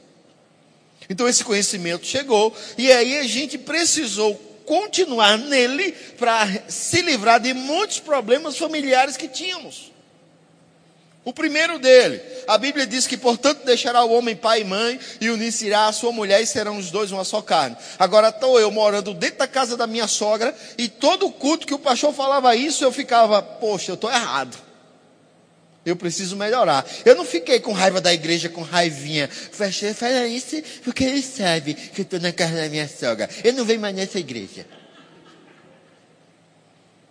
[1.10, 7.54] Então esse conhecimento chegou e aí a gente precisou continuar nele para se livrar de
[7.54, 9.92] muitos problemas familiares que tínhamos.
[11.26, 15.30] O primeiro dele, a Bíblia diz que, portanto, deixará o homem pai e mãe e
[15.30, 17.76] unir-se-á a sua mulher e serão os dois uma só carne.
[18.00, 21.80] Agora estou eu morando dentro da casa da minha sogra e todo culto que o
[21.80, 24.58] pastor falava isso, eu ficava, poxa, eu estou errado.
[25.84, 26.86] Eu preciso melhorar.
[27.04, 29.30] Eu não fiquei com raiva da igreja, com raivinha.
[29.58, 33.28] Pastor, fala isso porque ele sabe que eu estou na casa da minha sogra.
[33.44, 34.66] Eu não venho mais nessa igreja.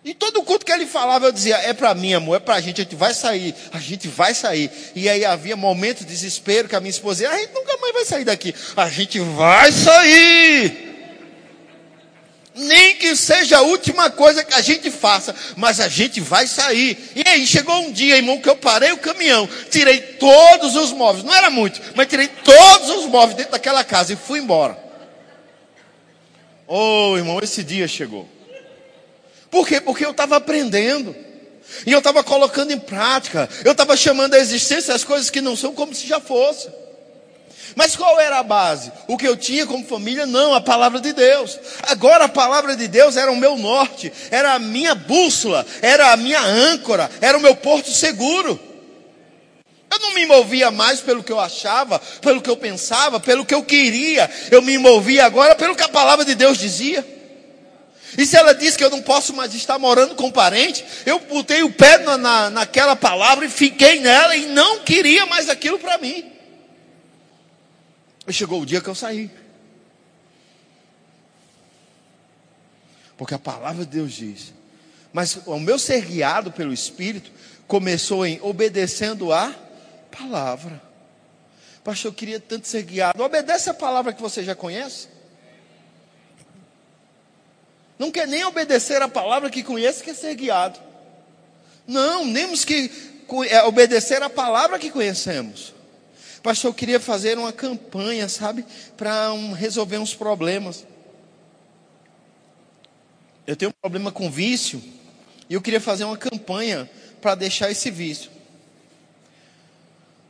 [0.04, 2.60] E todo culto que ele falava, eu dizia: é para mim, amor, é para a
[2.60, 4.70] gente, a gente vai sair, a gente vai sair.
[4.94, 7.92] E aí havia momentos de desespero que a minha esposa dizia: a gente nunca mais
[7.92, 10.89] vai sair daqui, a gente vai sair.
[12.60, 16.98] Nem que seja a última coisa que a gente faça, mas a gente vai sair.
[17.16, 21.24] E aí chegou um dia, irmão, que eu parei o caminhão, tirei todos os móveis,
[21.24, 24.78] não era muito, mas tirei todos os móveis dentro daquela casa e fui embora.
[26.66, 28.28] Oh, irmão, esse dia chegou.
[29.50, 29.80] Por quê?
[29.80, 31.16] Porque eu estava aprendendo.
[31.86, 33.48] E eu estava colocando em prática.
[33.64, 36.70] Eu estava chamando a existência as coisas que não são como se já fossem.
[37.76, 38.92] Mas qual era a base?
[39.06, 40.26] O que eu tinha como família?
[40.26, 41.58] Não, a palavra de Deus.
[41.82, 46.16] Agora a palavra de Deus era o meu norte, era a minha bússola, era a
[46.16, 48.58] minha âncora, era o meu porto seguro.
[49.90, 53.54] Eu não me movia mais pelo que eu achava, pelo que eu pensava, pelo que
[53.54, 54.30] eu queria.
[54.50, 57.04] Eu me movia agora pelo que a palavra de Deus dizia.
[58.16, 61.18] E se ela diz que eu não posso mais estar morando com um parente, eu
[61.18, 65.78] botei o pé na, na, naquela palavra e fiquei nela e não queria mais aquilo
[65.78, 66.29] para mim.
[68.32, 69.30] Chegou o dia que eu saí.
[73.16, 74.54] Porque a palavra de Deus diz.
[75.12, 77.30] Mas o meu ser guiado pelo Espírito
[77.66, 79.54] começou em obedecendo a
[80.10, 80.80] palavra.
[81.82, 83.22] Pastor, eu queria tanto ser guiado.
[83.22, 85.08] Obedece a palavra que você já conhece.
[87.98, 90.80] Não quer nem obedecer a palavra que conhece, quer ser guiado.
[91.86, 92.90] Não, temos que
[93.48, 95.74] é, obedecer a palavra que conhecemos.
[96.42, 98.64] Pastor, eu queria fazer uma campanha, sabe,
[98.96, 100.86] para um, resolver uns problemas.
[103.46, 104.82] Eu tenho um problema com vício
[105.48, 106.88] e eu queria fazer uma campanha
[107.20, 108.30] para deixar esse vício.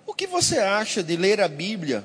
[0.05, 2.05] O que você acha de ler a Bíblia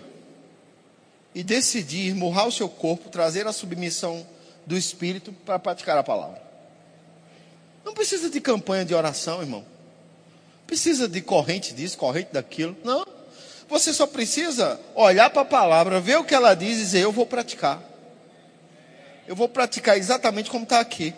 [1.34, 4.26] e decidir morrar o seu corpo, trazer a submissão
[4.66, 6.42] do Espírito para praticar a palavra?
[7.84, 9.66] Não precisa de campanha de oração, irmão.
[10.68, 12.76] Precisa de corrente disso, corrente daquilo.
[12.84, 13.15] Não.
[13.68, 17.12] Você só precisa olhar para a palavra, ver o que ela diz e dizer: Eu
[17.12, 17.82] vou praticar.
[19.28, 21.14] Eu vou praticar exatamente como está aqui.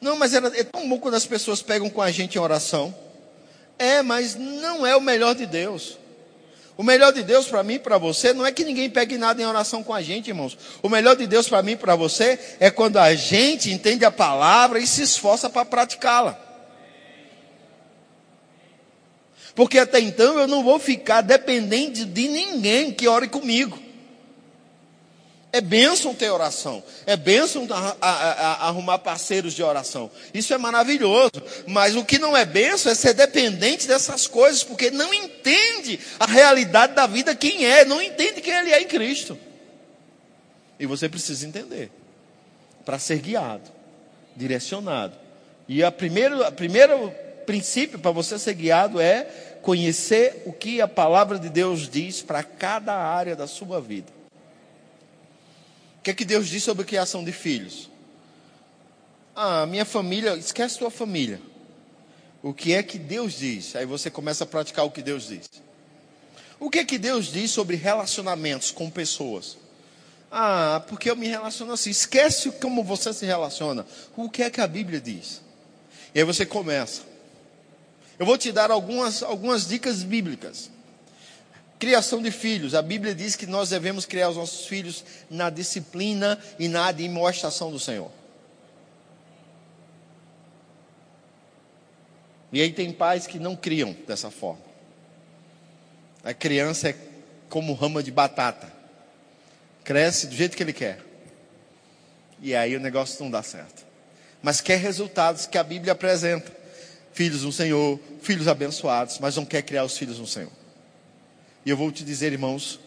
[0.00, 2.94] Não, mas é tão bom quando as pessoas pegam com a gente em oração.
[3.78, 5.98] É, mas não é o melhor de Deus.
[6.76, 9.42] O melhor de Deus para mim e para você não é que ninguém pegue nada
[9.42, 10.56] em oração com a gente, irmãos.
[10.80, 14.10] O melhor de Deus para mim e para você é quando a gente entende a
[14.12, 16.47] palavra e se esforça para praticá-la.
[19.58, 23.76] Porque até então eu não vou ficar dependente de ninguém que ore comigo.
[25.52, 26.80] É bênção ter oração.
[27.04, 30.12] É bênção a, a, a, arrumar parceiros de oração.
[30.32, 31.32] Isso é maravilhoso.
[31.66, 36.26] Mas o que não é bênção é ser dependente dessas coisas, porque não entende a
[36.26, 39.36] realidade da vida quem é, não entende quem ele é em Cristo.
[40.78, 41.90] E você precisa entender.
[42.84, 43.68] Para ser guiado,
[44.36, 45.16] direcionado.
[45.66, 47.12] E a primeiro, a primeiro
[47.48, 49.26] princípio para você ser guiado é
[49.68, 54.10] conhecer o que a palavra de Deus diz para cada área da sua vida.
[55.98, 57.90] O que é que Deus diz sobre a criação de filhos?
[59.36, 61.38] Ah, minha família, esquece tua família.
[62.42, 63.76] O que é que Deus diz?
[63.76, 65.50] Aí você começa a praticar o que Deus diz.
[66.58, 69.58] O que é que Deus diz sobre relacionamentos com pessoas?
[70.32, 71.90] Ah, porque eu me relaciono assim.
[71.90, 73.84] Esquece como você se relaciona.
[74.16, 75.42] O que é que a Bíblia diz?
[76.14, 77.07] E aí você começa.
[78.18, 80.70] Eu vou te dar algumas, algumas dicas bíblicas.
[81.78, 82.74] Criação de filhos.
[82.74, 87.70] A Bíblia diz que nós devemos criar os nossos filhos na disciplina e na demonstração
[87.70, 88.10] do Senhor.
[92.50, 94.62] E aí tem pais que não criam dessa forma.
[96.24, 96.96] A criança é
[97.48, 98.72] como rama de batata.
[99.84, 101.00] Cresce do jeito que ele quer.
[102.40, 103.86] E aí o negócio não dá certo.
[104.42, 106.57] Mas quer resultados que a Bíblia apresenta
[107.18, 110.52] filhos no Senhor, filhos abençoados, mas não quer criar os filhos no Senhor.
[111.66, 112.78] E eu vou te dizer, irmãos,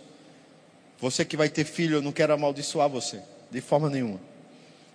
[1.02, 3.20] você que vai ter filho, eu não quero amaldiçoar você,
[3.52, 4.22] de forma nenhuma.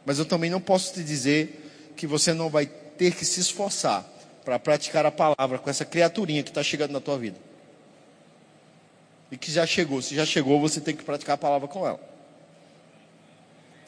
[0.07, 4.11] Mas eu também não posso te dizer que você não vai ter que se esforçar
[4.43, 7.37] para praticar a palavra com essa criaturinha que está chegando na tua vida.
[9.31, 10.01] E que já chegou.
[10.01, 12.01] Se já chegou, você tem que praticar a palavra com ela.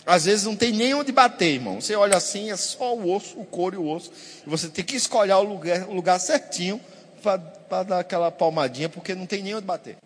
[0.08, 1.82] Às vezes não tem nem onde bater, irmão.
[1.82, 4.10] Você olha assim, é só o osso, o couro e o osso.
[4.46, 6.80] E você tem que escolher o lugar, o lugar certinho
[7.22, 9.98] para dar aquela palmadinha, porque não tem nem onde bater.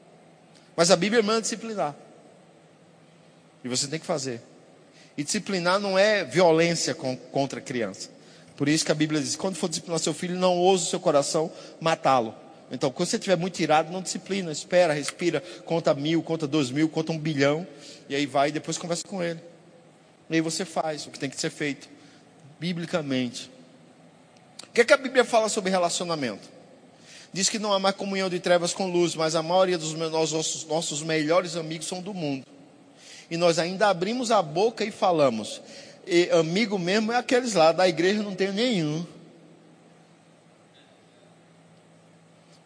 [0.74, 1.94] Mas a Bíblia manda disciplinar.
[3.62, 4.42] E você tem que fazer.
[5.16, 8.10] E disciplinar não é violência com, contra a criança.
[8.56, 10.98] Por isso que a Bíblia diz: quando for disciplinar seu filho, não ouse o seu
[10.98, 11.48] coração
[11.80, 12.34] matá-lo.
[12.72, 16.88] Então, quando você estiver muito irado, não disciplina, espera, respira, conta mil, conta dois mil,
[16.88, 17.64] conta um bilhão,
[18.08, 19.51] e aí vai e depois conversa com ele.
[20.32, 21.86] E aí você faz o que tem que ser feito,
[22.58, 23.50] biblicamente.
[24.66, 26.48] O que, é que a Bíblia fala sobre relacionamento?
[27.34, 30.64] Diz que não há mais comunhão de trevas com luz, mas a maioria dos nossos,
[30.64, 32.46] nossos melhores amigos são do mundo.
[33.30, 35.60] E nós ainda abrimos a boca e falamos.
[36.06, 39.06] E amigo mesmo é aqueles lá, da igreja não tem nenhum.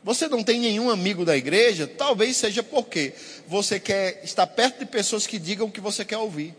[0.05, 3.13] Você não tem nenhum amigo da igreja, talvez seja porque
[3.49, 6.55] você quer estar perto de pessoas que digam o que você quer ouvir.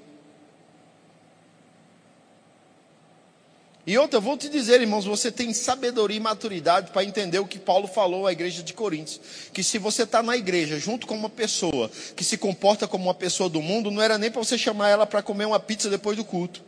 [3.87, 7.47] E outra, eu vou te dizer, irmãos, você tem sabedoria e maturidade para entender o
[7.47, 9.21] que Paulo falou à igreja de Coríntios.
[9.53, 13.13] Que se você está na igreja junto com uma pessoa que se comporta como uma
[13.13, 16.17] pessoa do mundo, não era nem para você chamar ela para comer uma pizza depois
[16.17, 16.61] do culto.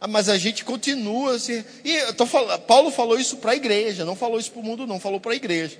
[0.00, 1.64] Ah, mas a gente continua assim.
[1.84, 5.00] E falando, Paulo falou isso para a igreja, não falou isso para o mundo, não,
[5.00, 5.76] falou para a igreja.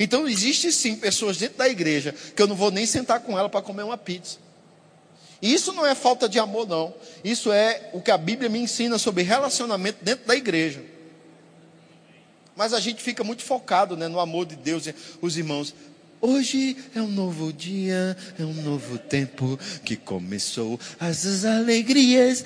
[0.00, 3.50] Então existe sim pessoas dentro da igreja que eu não vou nem sentar com ela
[3.50, 4.43] para comer uma pizza.
[5.44, 6.94] Isso não é falta de amor, não.
[7.22, 10.82] Isso é o que a Bíblia me ensina sobre relacionamento dentro da igreja.
[12.56, 14.88] Mas a gente fica muito focado né, no amor de Deus.
[15.20, 15.74] Os irmãos,
[16.18, 22.42] hoje é um novo dia, é um novo tempo que começou as alegrias.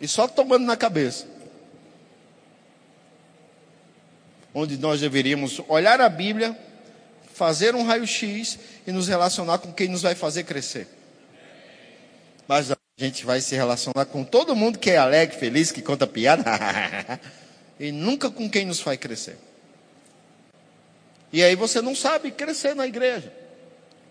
[0.00, 1.26] E só tomando na cabeça.
[4.54, 6.58] Onde nós deveríamos olhar a Bíblia
[7.34, 10.86] fazer um raio-x e nos relacionar com quem nos vai fazer crescer.
[12.46, 16.06] Mas a gente vai se relacionar com todo mundo que é alegre, feliz, que conta
[16.06, 16.44] piada,
[17.78, 19.36] e nunca com quem nos faz crescer.
[21.32, 23.32] E aí você não sabe crescer na igreja.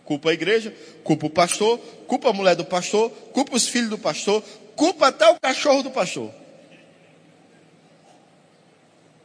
[0.04, 3.98] Culpa a igreja, culpa o pastor, culpa a mulher do pastor, culpa os filhos do
[3.98, 4.44] pastor,
[4.76, 6.30] culpa até o cachorro do pastor.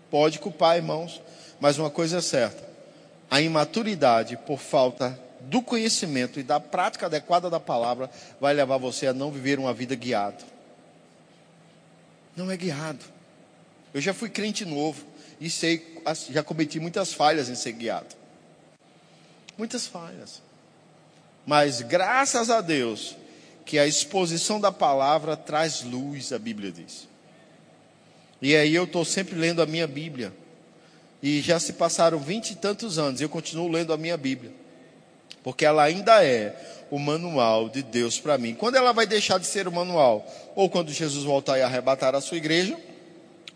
[0.08, 1.20] Pode culpar, irmãos,
[1.60, 2.67] mas uma coisa é certa:
[3.30, 8.10] a imaturidade por falta do conhecimento e da prática adequada da palavra
[8.40, 10.44] vai levar você a não viver uma vida guiado.
[12.36, 13.04] Não é guiado.
[13.92, 15.04] Eu já fui crente novo
[15.40, 16.00] e sei,
[16.30, 18.14] já cometi muitas falhas em ser guiado.
[19.56, 20.42] Muitas falhas.
[21.46, 23.16] Mas graças a Deus
[23.64, 27.08] que a exposição da palavra traz luz, a Bíblia diz.
[28.40, 30.32] E aí eu estou sempre lendo a minha Bíblia.
[31.22, 34.52] E já se passaram vinte e tantos anos, e eu continuo lendo a minha Bíblia.
[35.42, 36.54] Porque ela ainda é
[36.90, 38.54] o manual de Deus para mim.
[38.54, 40.26] Quando ela vai deixar de ser o manual?
[40.54, 42.76] Ou quando Jesus voltar e arrebatar a sua igreja,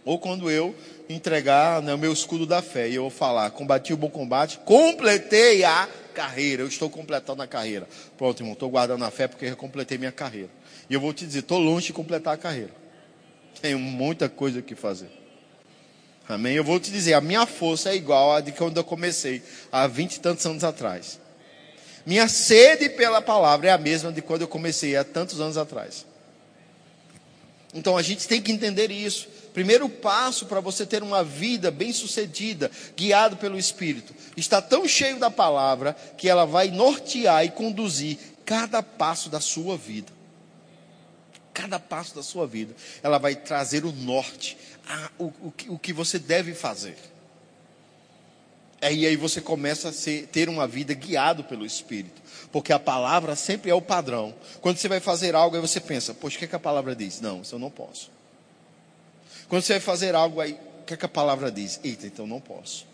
[0.05, 0.75] ou quando eu
[1.09, 5.65] entregar né, o meu escudo da fé e eu falar: combati o bom combate, completei
[5.65, 6.63] a carreira.
[6.63, 7.89] Eu estou completando a carreira.
[8.17, 10.51] Pronto, irmão, estou guardando a fé porque eu completei minha carreira.
[10.91, 12.71] E eu vou te dizer: estou longe de completar a carreira.
[13.61, 15.22] Tenho muita coisa que fazer.
[16.29, 16.55] Amém?
[16.55, 19.87] Eu vou te dizer, a minha força é igual à de quando eu comecei, há
[19.87, 21.21] vinte e tantos anos atrás.
[22.07, 26.07] Minha sede pela palavra é a mesma de quando eu comecei, há tantos anos atrás.
[27.75, 29.29] Então a gente tem que entender isso.
[29.53, 35.31] Primeiro passo para você ter uma vida bem-sucedida, guiado pelo Espírito, está tão cheio da
[35.31, 40.13] palavra que ela vai nortear e conduzir cada passo da sua vida.
[41.53, 44.57] Cada passo da sua vida, ela vai trazer o norte,
[44.89, 46.97] a, o, o, o que você deve fazer.
[48.91, 52.21] E aí você começa a ser, ter uma vida guiado pelo Espírito.
[52.51, 54.35] Porque a palavra sempre é o padrão.
[54.61, 56.95] Quando você vai fazer algo, aí você pensa, poxa, o que, é que a palavra
[56.97, 57.21] diz?
[57.21, 58.11] Não, isso eu não posso.
[59.49, 61.79] Quando você vai fazer algo, aí, o que, é que a palavra diz?
[61.85, 62.85] Eita, então não posso.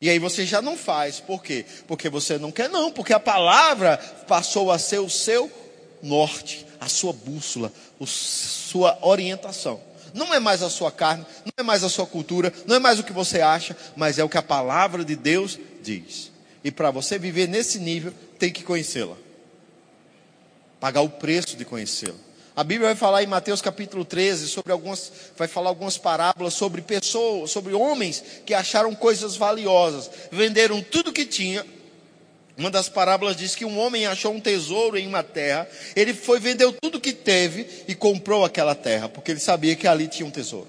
[0.00, 1.20] E aí você já não faz.
[1.20, 1.64] Por quê?
[1.86, 2.90] Porque você não quer, não.
[2.90, 5.50] Porque a palavra passou a ser o seu
[6.02, 9.80] norte, a sua bússola, a sua orientação.
[10.14, 12.98] Não é mais a sua carne, não é mais a sua cultura, não é mais
[12.98, 16.30] o que você acha, mas é o que a palavra de Deus diz.
[16.62, 19.16] E para você viver nesse nível, tem que conhecê-la.
[20.80, 22.28] Pagar o preço de conhecê-la.
[22.58, 26.82] A Bíblia vai falar em Mateus capítulo 13 sobre algumas, vai falar algumas parábolas sobre
[26.82, 31.64] pessoas, sobre homens que acharam coisas valiosas, venderam tudo que tinha
[32.58, 36.40] uma das parábolas diz que um homem achou um tesouro em uma terra, ele foi,
[36.40, 40.30] vendeu tudo que teve e comprou aquela terra, porque ele sabia que ali tinha um
[40.30, 40.66] tesouro.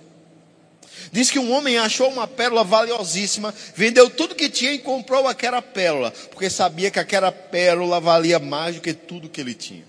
[1.12, 5.64] Diz que um homem achou uma pérola valiosíssima, vendeu tudo que tinha e comprou aquela
[5.64, 9.84] pérola, porque sabia que aquela pérola valia mais do que tudo que ele tinha.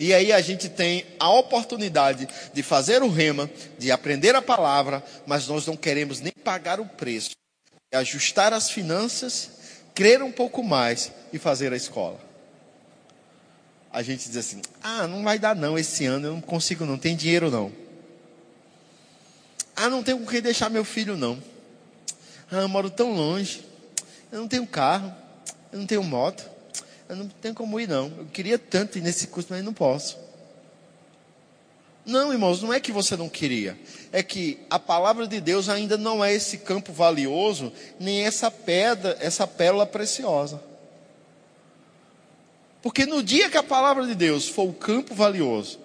[0.00, 5.04] E aí a gente tem a oportunidade de fazer o rema, de aprender a palavra,
[5.26, 7.32] mas nós não queremos nem pagar o preço,
[7.92, 9.55] ajustar as finanças
[9.96, 12.20] crer um pouco mais e fazer a escola.
[13.92, 16.96] A gente diz assim: ah, não vai dar não esse ano, eu não consigo não,
[16.96, 17.72] tem dinheiro não.
[19.74, 21.42] Ah, não tenho com quem deixar meu filho não.
[22.52, 23.66] Ah, eu moro tão longe,
[24.30, 25.12] eu não tenho carro,
[25.72, 26.54] eu não tenho moto.
[27.08, 28.12] Eu não tenho como ir, não.
[28.18, 30.18] Eu queria tanto ir nesse curso, mas não posso.
[32.06, 33.76] Não, irmãos, não é que você não queria.
[34.12, 39.16] É que a palavra de Deus ainda não é esse campo valioso, nem essa pedra,
[39.20, 40.62] essa pérola preciosa.
[42.80, 45.80] Porque no dia que a palavra de Deus for o campo valioso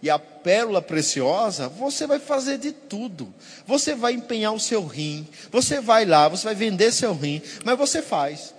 [0.00, 3.34] e a pérola preciosa, você vai fazer de tudo.
[3.66, 7.76] Você vai empenhar o seu rim, você vai lá, você vai vender seu rim, mas
[7.76, 8.54] você faz.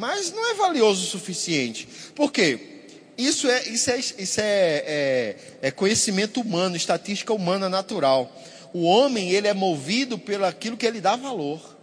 [0.00, 1.86] Mas não é valioso o suficiente.
[2.14, 2.86] Por quê?
[3.18, 8.34] Isso é, isso é, isso é, é, é conhecimento humano, estatística humana natural.
[8.72, 11.76] O homem, ele é movido pelo aquilo que ele dá valor.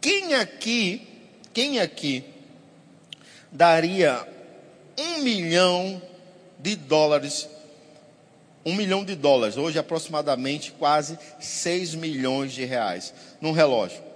[0.00, 1.06] Quem aqui,
[1.54, 2.24] quem aqui
[3.52, 4.26] daria
[4.98, 6.02] um milhão
[6.58, 7.48] de dólares,
[8.66, 14.07] um milhão de dólares, hoje aproximadamente quase seis milhões de reais, num relógio?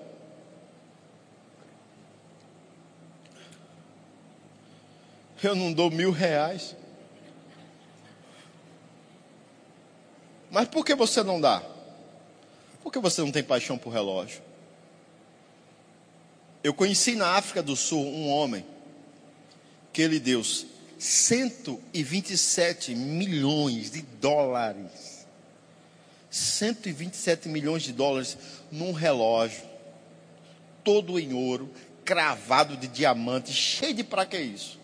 [5.43, 6.76] Eu não dou mil reais.
[10.51, 11.62] Mas por que você não dá?
[12.82, 14.43] Por que você não tem paixão por relógio?
[16.62, 18.64] Eu conheci na África do Sul um homem
[19.93, 20.43] que ele deu
[20.99, 25.26] 127 milhões de dólares.
[26.30, 28.38] 127 milhões de dólares
[28.70, 29.64] num relógio,
[30.82, 31.68] todo em ouro,
[32.05, 34.81] cravado de diamante, cheio de para que isso?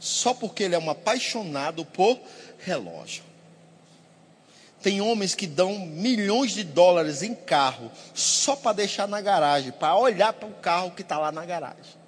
[0.00, 2.18] Só porque ele é um apaixonado por
[2.58, 3.22] relógio.
[4.82, 9.94] Tem homens que dão milhões de dólares em carro só para deixar na garagem, para
[9.94, 12.00] olhar para o carro que está lá na garagem.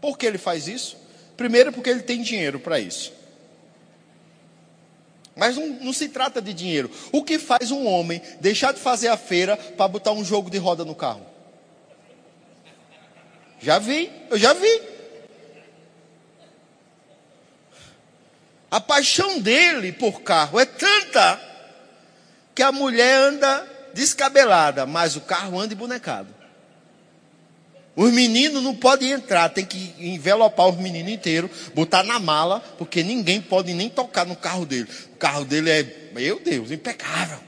[0.00, 0.96] Por que ele faz isso?
[1.36, 3.12] Primeiro, porque ele tem dinheiro para isso.
[5.36, 6.90] Mas não, não, se trata de dinheiro.
[7.10, 10.58] O que faz um homem deixar de fazer a feira para botar um jogo de
[10.58, 11.26] roda no carro?
[13.60, 14.91] Já vi, eu já vi.
[18.72, 21.38] A paixão dele por carro é tanta
[22.54, 26.34] que a mulher anda descabelada, mas o carro anda embonecado.
[27.94, 33.02] Os meninos não podem entrar, tem que envelopar os meninos inteiros, botar na mala, porque
[33.02, 34.88] ninguém pode nem tocar no carro dele.
[35.12, 37.40] O carro dele é, meu Deus, impecável.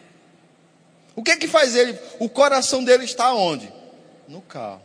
[1.16, 1.99] O que é que faz ele?
[2.18, 3.72] O coração dele está onde?
[4.29, 4.83] No carro.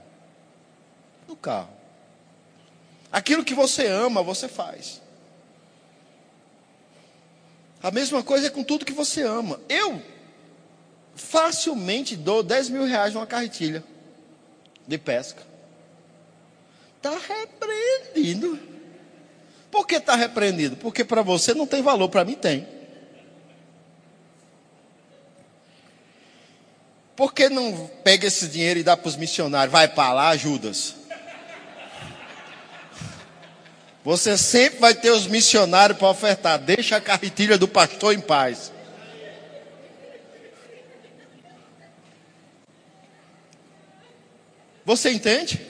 [1.28, 1.70] No carro.
[3.12, 4.99] Aquilo que você ama, você faz.
[7.82, 9.60] A mesma coisa é com tudo que você ama.
[9.70, 10.02] Eu
[11.16, 13.84] facilmente dou 10 mil reais numa carretilha
[14.88, 15.44] de pesca.
[16.98, 18.60] Está repreendido.
[19.72, 20.76] Por que está repreendido?
[20.76, 22.68] Porque para você não tem valor, para mim tem.
[27.16, 29.72] Por que não pega esse dinheiro e dá para os missionários?
[29.72, 30.96] Vai para lá, Judas.
[34.04, 36.58] Você sempre vai ter os missionários para ofertar.
[36.58, 38.72] Deixa a carretilha do pastor em paz.
[44.86, 45.66] Você entende?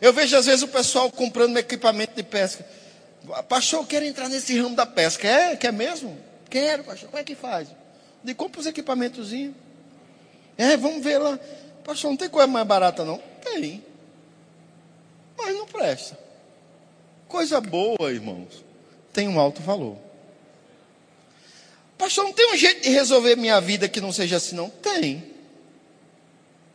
[0.00, 2.66] Eu vejo às vezes o pessoal comprando equipamento de pesca.
[3.48, 5.28] Pastor, eu quero entrar nesse ramo da pesca.
[5.28, 5.56] É?
[5.56, 6.18] Quer mesmo?
[6.48, 7.08] Quero, pastor.
[7.10, 7.68] Como é que faz?
[8.24, 9.54] De compra os equipamentozinhos.
[10.56, 11.38] É, vamos ver lá.
[11.84, 13.22] Pastor, não tem coisa mais barata não?
[13.44, 13.84] Tem.
[15.36, 16.25] Mas não presta.
[17.28, 18.64] Coisa boa, irmãos,
[19.12, 19.96] tem um alto valor.
[21.98, 24.68] Pastor, não tem um jeito de resolver minha vida que não seja assim, não?
[24.68, 25.32] Tem.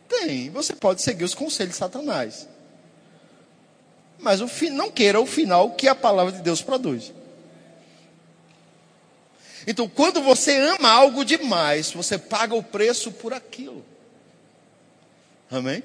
[0.08, 0.50] Tem.
[0.50, 2.48] Você pode seguir os conselhos de Satanás.
[4.18, 7.12] Mas o não queira o final que a palavra de Deus produz.
[9.66, 13.84] Então, quando você ama algo demais, você paga o preço por aquilo.
[15.50, 15.82] Amém?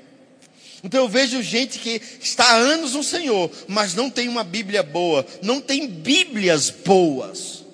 [0.88, 4.82] Então eu vejo gente que está há anos no Senhor, mas não tem uma Bíblia
[4.82, 7.66] boa, não tem Bíblias boas.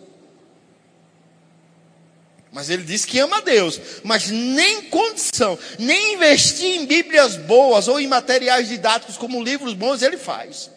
[2.52, 7.88] Mas ele diz que ama a Deus, mas nem condição, nem investir em Bíblias boas
[7.88, 10.72] ou em materiais didáticos como livros bons ele faz.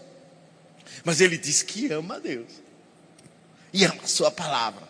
[1.05, 2.53] Mas ele diz que ama a Deus
[3.73, 4.87] e ama a Sua palavra,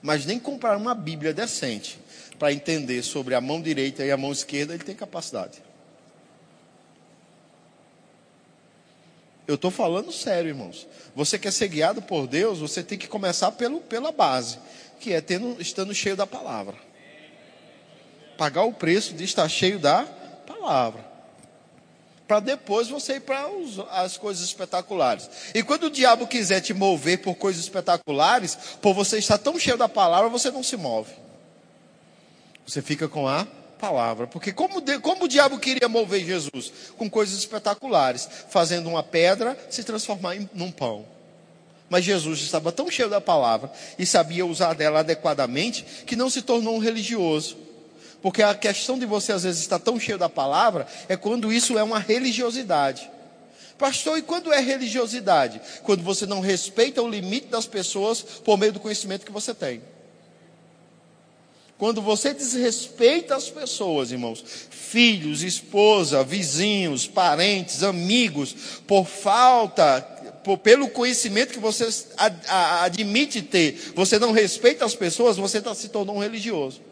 [0.00, 1.98] mas nem comprar uma Bíblia decente
[2.38, 5.69] para entender sobre a mão direita e a mão esquerda ele tem capacidade.
[9.50, 10.86] Eu estou falando sério, irmãos.
[11.12, 14.60] Você quer ser guiado por Deus, você tem que começar pelo, pela base,
[15.00, 16.76] que é tendo, estando cheio da palavra.
[18.38, 20.04] Pagar o preço de estar cheio da
[20.46, 21.04] palavra.
[22.28, 23.50] para depois você ir para
[23.90, 25.28] as coisas espetaculares.
[25.52, 29.76] E quando o diabo quiser te mover por coisas espetaculares, por você estar tão cheio
[29.76, 31.12] da palavra, você não se move.
[32.64, 33.48] Você fica com a
[33.80, 34.26] palavra.
[34.26, 36.72] Porque como, como o diabo queria mover Jesus?
[36.96, 41.06] Com coisas espetaculares, fazendo uma pedra se transformar em num pão.
[41.88, 46.42] Mas Jesus estava tão cheio da palavra e sabia usar dela adequadamente que não se
[46.42, 47.56] tornou um religioso
[48.22, 51.78] porque a questão de você às vezes estar tão cheio da palavra é quando isso
[51.78, 53.10] é uma religiosidade.
[53.78, 55.60] Pastor, e quando é religiosidade?
[55.82, 59.80] Quando você não respeita o limite das pessoas por meio do conhecimento que você tem.
[61.80, 68.54] Quando você desrespeita as pessoas, irmãos, filhos, esposa, vizinhos, parentes, amigos,
[68.86, 70.02] por falta,
[70.44, 72.36] por, pelo conhecimento que você ad,
[72.82, 76.82] admite ter, você não respeita as pessoas, você tá, se tornou um religioso.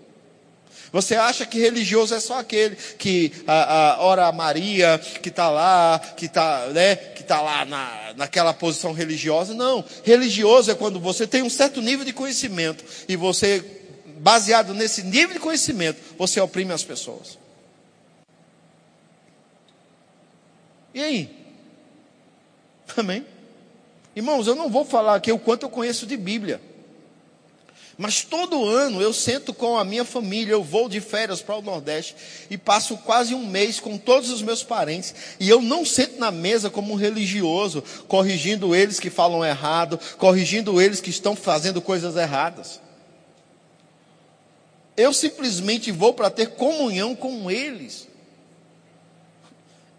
[0.91, 5.51] Você acha que religioso é só aquele que a, a, ora a Maria, que está
[5.51, 9.53] lá, que está né, que tá lá na, naquela posição religiosa?
[9.53, 9.85] Não.
[10.03, 13.63] Religioso é quando você tem um certo nível de conhecimento e você,
[14.19, 17.39] baseado nesse nível de conhecimento, você oprime as pessoas.
[20.93, 21.39] E aí?
[22.97, 23.25] Amém?
[24.17, 26.61] Irmãos, eu não vou falar aqui o quanto eu conheço de Bíblia.
[27.97, 31.63] Mas todo ano eu sento com a minha família, eu vou de férias para o
[31.63, 32.15] Nordeste
[32.49, 35.13] e passo quase um mês com todos os meus parentes.
[35.41, 40.81] E eu não sento na mesa como um religioso, corrigindo eles que falam errado, corrigindo
[40.81, 42.81] eles que estão fazendo coisas erradas.
[44.99, 48.09] Eu simplesmente vou para ter comunhão com eles.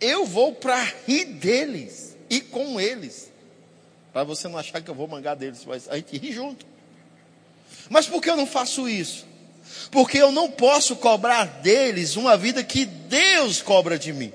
[0.02, 3.32] Eu vou para rir deles e com eles.
[4.12, 6.66] Para você não achar que eu vou mangar deles, mas a gente ri junto.
[7.89, 9.26] Mas por que eu não faço isso?
[9.89, 14.34] Porque eu não posso cobrar deles uma vida que Deus cobra de mim.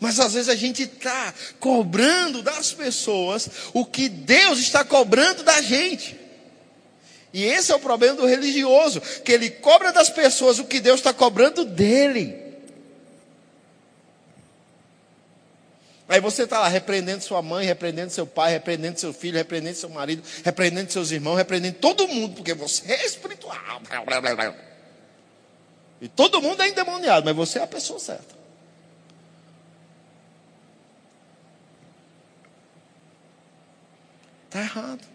[0.00, 5.62] Mas às vezes a gente está cobrando das pessoas o que Deus está cobrando da
[5.62, 6.23] gente.
[7.34, 11.00] E esse é o problema do religioso, que ele cobra das pessoas o que Deus
[11.00, 12.44] está cobrando dele.
[16.08, 19.88] Aí você está lá repreendendo sua mãe, repreendendo seu pai, repreendendo seu filho, repreendendo seu
[19.88, 23.82] marido, repreendendo seus irmãos, repreendendo todo mundo, porque você é espiritual.
[26.00, 28.32] E todo mundo é endemoniado, mas você é a pessoa certa.
[34.46, 35.13] Está errado.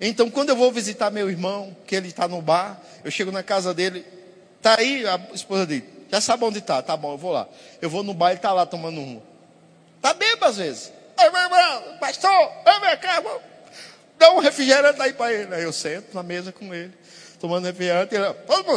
[0.00, 3.42] Então, quando eu vou visitar meu irmão, que ele está no bar, eu chego na
[3.42, 4.06] casa dele,
[4.56, 5.84] está aí a esposa dele.
[6.10, 7.46] Já sabe onde está, tá bom, eu vou lá.
[7.82, 9.20] Eu vou no bar, ele está lá tomando um.
[9.96, 10.92] Está bêbado às vezes.
[11.18, 12.30] Ei, meu irmão, pastor,
[12.80, 13.42] vem cá, vou...
[14.18, 15.54] dá um refrigerante aí para ele.
[15.54, 16.92] Aí eu sento na mesa com ele,
[17.38, 18.14] tomando refrigerante.
[18.14, 18.24] Ele,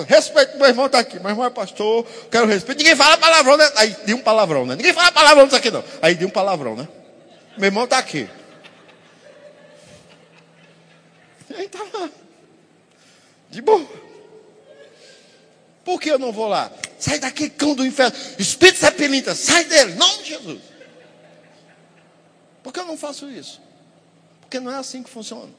[0.05, 1.19] respeito, meu irmão está aqui.
[1.19, 2.79] Meu irmão é pastor, quero respeito.
[2.79, 3.71] Ninguém fala palavrão, né?
[3.77, 4.75] Aí de um palavrão, né?
[4.75, 5.83] Ninguém fala palavrão nisso aqui não.
[6.01, 6.85] Aí de um palavrão, né?
[7.57, 8.27] Meu irmão está aqui.
[11.55, 12.09] Aí está lá.
[13.49, 13.87] De boa.
[15.83, 16.71] Por que eu não vou lá?
[16.97, 18.15] Sai daqui, cão do inferno.
[18.39, 20.61] Espírito sepelinta, sai dele, em nome de Jesus.
[22.63, 23.61] Por que eu não faço isso?
[24.39, 25.51] Porque não é assim que funciona.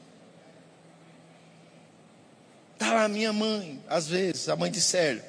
[2.73, 5.23] Está lá minha mãe, às vezes, a mãe de Célio.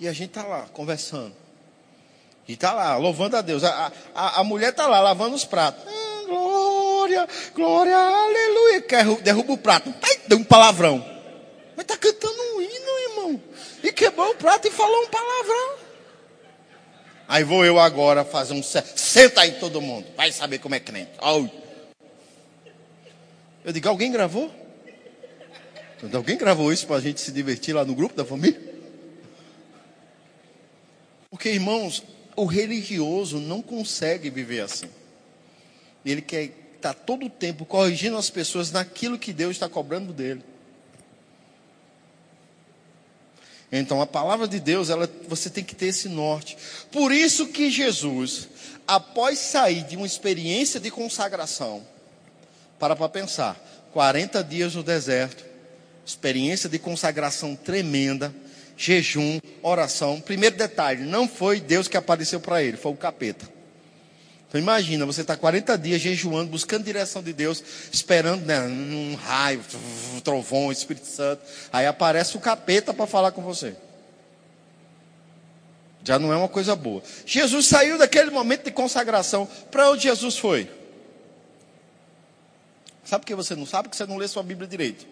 [0.00, 1.34] E a gente está lá, conversando.
[2.48, 3.62] E está lá, louvando a Deus.
[3.64, 5.84] A, a, a mulher está lá, lavando os pratos.
[5.86, 6.75] Ah, glória,
[7.54, 8.84] glória, aleluia.
[9.22, 9.92] Derruba o prato.
[10.26, 10.98] Deu um palavrão.
[11.76, 13.40] Mas está cantando um hino, irmão
[13.86, 15.76] e quebrou o prato e falou um palavrão.
[17.28, 18.62] Aí vou eu agora fazer um.
[18.62, 21.12] Senta aí todo mundo, vai saber como é crente.
[23.64, 24.52] Eu digo: alguém gravou?
[26.12, 28.60] Alguém gravou isso para a gente se divertir lá no grupo da família?
[31.30, 32.02] Porque, irmãos,
[32.36, 34.88] o religioso não consegue viver assim.
[36.04, 36.50] Ele quer
[36.90, 40.42] estar tá todo o tempo corrigindo as pessoas naquilo que Deus está cobrando dele.
[43.70, 46.56] Então a palavra de Deus, ela, você tem que ter esse norte.
[46.90, 48.48] Por isso que Jesus,
[48.86, 51.86] após sair de uma experiência de consagração,
[52.78, 53.56] para para pensar,
[53.92, 55.44] 40 dias no deserto,
[56.04, 58.32] experiência de consagração tremenda,
[58.76, 60.20] jejum, oração.
[60.20, 63.55] Primeiro detalhe, não foi Deus que apareceu para ele, foi o capeta.
[64.48, 69.62] Então imagina, você está 40 dias jejuando, buscando direção de Deus, esperando né, um raio,
[70.22, 71.42] trovão, Espírito Santo.
[71.72, 73.76] Aí aparece o capeta para falar com você.
[76.04, 77.02] Já não é uma coisa boa.
[77.26, 79.48] Jesus saiu daquele momento de consagração.
[79.72, 80.70] Para onde Jesus foi?
[83.04, 83.88] Sabe por que você não sabe?
[83.88, 85.04] Porque você não lê sua Bíblia direito.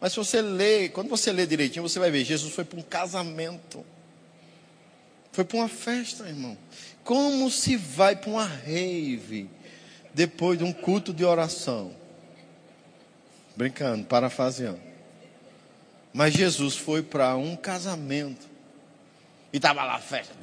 [0.00, 2.82] Mas se você lê, quando você lê direitinho, você vai ver, Jesus foi para um
[2.82, 3.84] casamento.
[5.32, 6.56] Foi para uma festa, irmão.
[7.06, 9.48] Como se vai para uma rave
[10.12, 11.94] depois de um culto de oração?
[13.54, 14.80] Brincando, parafraseando.
[16.12, 18.48] Mas Jesus foi para um casamento.
[19.52, 20.34] E estava lá a festa.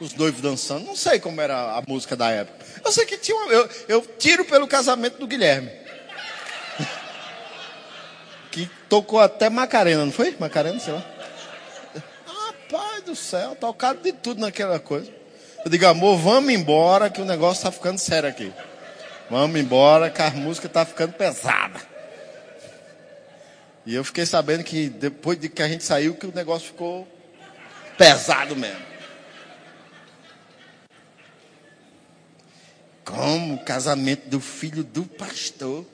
[0.00, 0.84] Os noivos dançando.
[0.84, 2.66] Não sei como era a música da época.
[2.84, 3.36] Eu sei que tinha.
[3.36, 5.70] Uma, eu, eu tiro pelo casamento do Guilherme.
[8.50, 10.36] que tocou até Macarena, não foi?
[10.40, 11.15] Macarena, sei lá.
[12.68, 15.08] Rapaz do céu, tocado de tudo naquela coisa.
[15.64, 18.52] Eu digo, amor, vamos embora que o negócio está ficando sério aqui.
[19.30, 21.80] Vamos embora que a música está ficando pesada.
[23.84, 27.06] E eu fiquei sabendo que depois de que a gente saiu, que o negócio ficou
[27.96, 28.84] pesado mesmo.
[33.04, 35.86] Como o casamento do filho do pastor.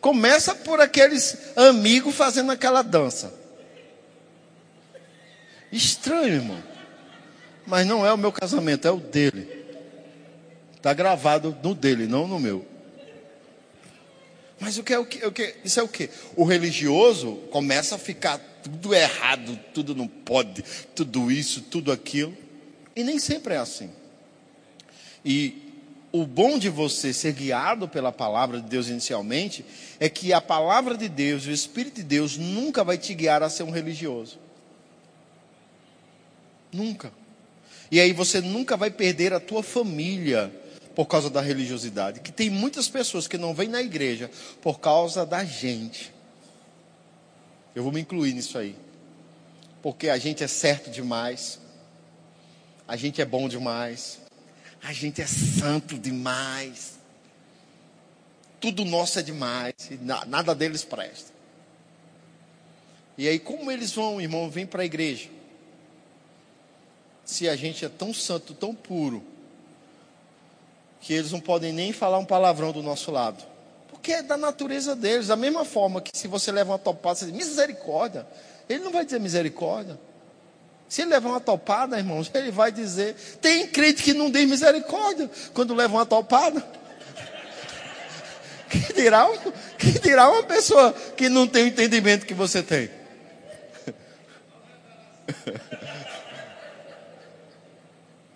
[0.00, 3.41] Começa por aqueles amigos fazendo aquela dança.
[5.72, 6.62] Estranho, irmão.
[7.66, 9.48] Mas não é o meu casamento, é o dele.
[10.76, 12.66] Está gravado no dele, não no meu.
[14.60, 15.56] Mas o que é o que, o que?
[15.64, 16.10] Isso é o que?
[16.36, 20.62] O religioso começa a ficar tudo errado, tudo não pode,
[20.94, 22.36] tudo isso, tudo aquilo.
[22.94, 23.90] E nem sempre é assim.
[25.24, 25.62] E
[26.12, 29.64] o bom de você ser guiado pela palavra de Deus inicialmente
[29.98, 33.48] é que a palavra de Deus, o Espírito de Deus, nunca vai te guiar a
[33.48, 34.38] ser um religioso.
[36.72, 37.12] Nunca.
[37.90, 40.50] E aí você nunca vai perder a tua família
[40.94, 42.20] por causa da religiosidade.
[42.20, 44.30] Que tem muitas pessoas que não vêm na igreja
[44.62, 46.12] por causa da gente.
[47.74, 48.74] Eu vou me incluir nisso aí.
[49.82, 51.58] Porque a gente é certo demais.
[52.86, 54.18] A gente é bom demais.
[54.82, 56.98] A gente é santo demais.
[58.60, 59.74] Tudo nosso é demais.
[60.26, 61.32] Nada deles presta.
[63.18, 65.28] E aí, como eles vão, irmão, vir para a igreja?
[67.32, 69.24] Se a gente é tão santo, tão puro,
[71.00, 73.42] que eles não podem nem falar um palavrão do nosso lado.
[73.88, 75.28] Porque é da natureza deles.
[75.28, 78.26] Da mesma forma que se você leva uma topada, você diz misericórdia.
[78.68, 79.98] Ele não vai dizer misericórdia.
[80.88, 83.14] Se ele levar uma topada, irmãos, ele vai dizer.
[83.40, 86.64] Tem crente que não diz misericórdia quando leva uma topada.
[88.72, 89.28] Que dirá,
[89.76, 92.88] que dirá uma pessoa que não tem o entendimento que você tem?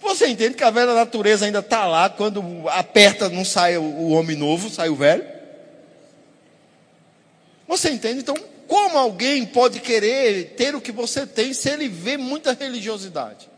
[0.06, 4.36] Você entende que a velha natureza ainda está lá, quando aperta, não sai o homem
[4.36, 5.24] novo, sai o velho?
[7.66, 8.20] Você entende?
[8.20, 8.36] Então,
[8.68, 13.50] como alguém pode querer ter o que você tem se ele vê muita religiosidade?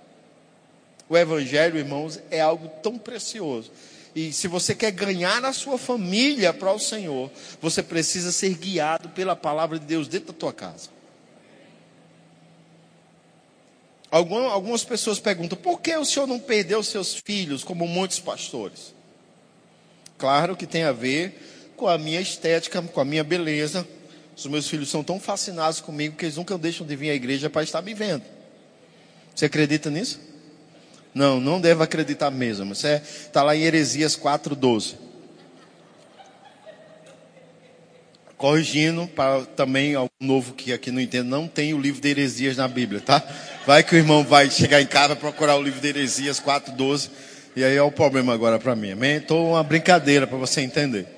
[1.07, 3.71] O Evangelho, irmãos, é algo tão precioso.
[4.15, 7.31] E se você quer ganhar a sua família para o Senhor,
[7.61, 10.89] você precisa ser guiado pela palavra de Deus dentro da tua casa.
[14.11, 18.95] Algumas pessoas perguntam: por que o senhor não perdeu seus filhos, como muitos pastores?
[20.17, 23.87] Claro que tem a ver com a minha estética, com a minha beleza.
[24.37, 27.51] Os meus filhos são tão fascinados comigo que eles nunca deixam de vir à igreja
[27.51, 28.23] para estar me vendo.
[29.35, 30.21] Você acredita nisso?
[31.15, 32.73] Não, não deve acreditar mesmo.
[32.73, 35.08] Está lá em Heresias 4,12.
[38.39, 42.57] Corrigindo para também algum novo que aqui não entende, não tem o livro de heresias
[42.57, 43.20] na Bíblia, tá?
[43.66, 47.11] Vai que o irmão vai chegar em casa procurar o livro de heresias 4:12
[47.57, 48.93] e aí é o problema agora para mim.
[48.93, 49.16] Amém?
[49.16, 51.09] Estou uma brincadeira para você entender.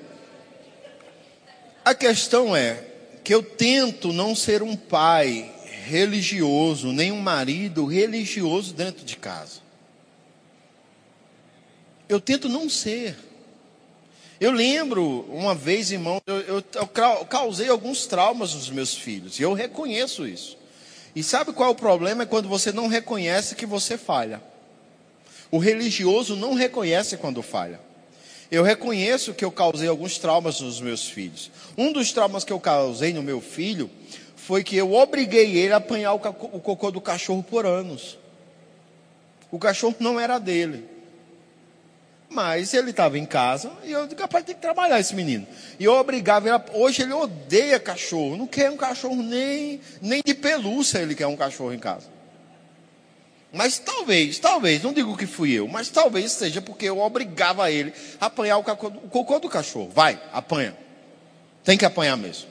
[1.85, 2.83] A questão é
[3.23, 5.51] que eu tento não ser um pai
[5.85, 9.59] religioso, nem um marido religioso dentro de casa.
[12.09, 13.15] Eu tento não ser.
[14.41, 16.87] Eu lembro uma vez, irmão, eu, eu, eu
[17.27, 20.57] causei alguns traumas nos meus filhos, e eu reconheço isso.
[21.15, 22.23] E sabe qual é o problema?
[22.23, 24.41] É quando você não reconhece que você falha.
[25.51, 27.79] O religioso não reconhece quando falha.
[28.49, 31.51] Eu reconheço que eu causei alguns traumas nos meus filhos.
[31.77, 33.91] Um dos traumas que eu causei no meu filho
[34.35, 36.19] foi que eu obriguei ele a apanhar o
[36.59, 38.17] cocô do cachorro por anos.
[39.51, 40.90] O cachorro não era dele.
[42.31, 45.45] Mas ele estava em casa e eu digo, rapaz, tem que trabalhar esse menino.
[45.77, 50.33] E eu obrigava ele, hoje ele odeia cachorro, não quer um cachorro nem, nem de
[50.33, 52.07] pelúcia ele quer um cachorro em casa.
[53.51, 57.93] Mas talvez, talvez, não digo que fui eu, mas talvez seja porque eu obrigava ele
[58.17, 59.91] a apanhar o cocô, o cocô do cachorro.
[59.93, 60.73] Vai, apanha.
[61.65, 62.47] Tem que apanhar mesmo.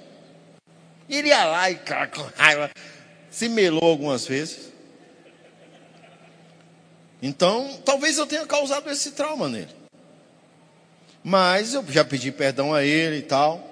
[1.08, 2.70] E ele ia lá e com raiva,
[3.30, 4.69] se melou algumas vezes.
[7.22, 9.80] Então, talvez eu tenha causado esse trauma nele.
[11.22, 13.62] Mas eu já pedi perdão a ele e tal.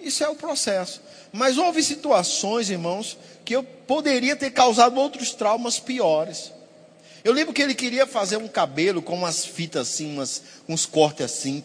[0.00, 1.00] Isso é o processo.
[1.32, 6.52] Mas houve situações, irmãos, que eu poderia ter causado outros traumas piores.
[7.24, 11.24] Eu lembro que ele queria fazer um cabelo com umas fitas assim, umas, uns cortes
[11.24, 11.62] assim.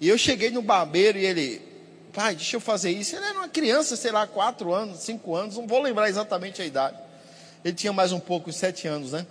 [0.00, 1.60] E eu cheguei no barbeiro e ele,
[2.12, 3.16] pai, deixa eu fazer isso.
[3.16, 6.64] Ele era uma criança, sei lá, quatro anos, cinco anos, não vou lembrar exatamente a
[6.64, 6.96] idade.
[7.64, 9.26] Ele tinha mais um pouco, sete anos, né?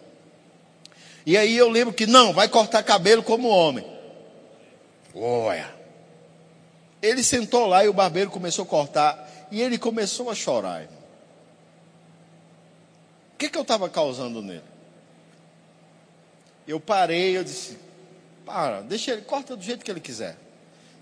[1.28, 3.86] E aí eu lembro que, não, vai cortar cabelo como homem.
[5.13, 5.75] Olha.
[7.01, 9.30] Ele sentou lá e o barbeiro começou a cortar.
[9.51, 10.84] E ele começou a chorar.
[10.84, 10.88] O
[13.38, 14.63] que, que eu estava causando nele?
[16.65, 17.78] Eu parei, eu disse,
[18.45, 20.38] para, deixa ele, corta do jeito que ele quiser.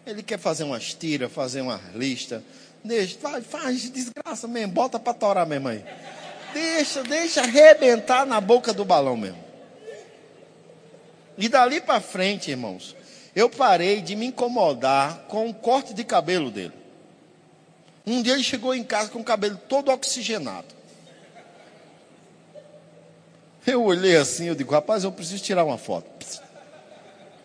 [0.08, 2.44] Ele quer fazer umas tiras, fazer uma lista.
[2.84, 5.86] Deixa, faz, faz desgraça mesmo, bota para torar mesmo aí.
[6.52, 9.45] Deixa, deixa arrebentar na boca do balão mesmo.
[11.38, 12.96] E dali para frente, irmãos,
[13.36, 16.74] eu parei de me incomodar com o corte de cabelo dele.
[18.06, 20.68] Um dia ele chegou em casa com o cabelo todo oxigenado.
[23.66, 26.08] Eu olhei assim, eu digo, rapaz, eu preciso tirar uma foto.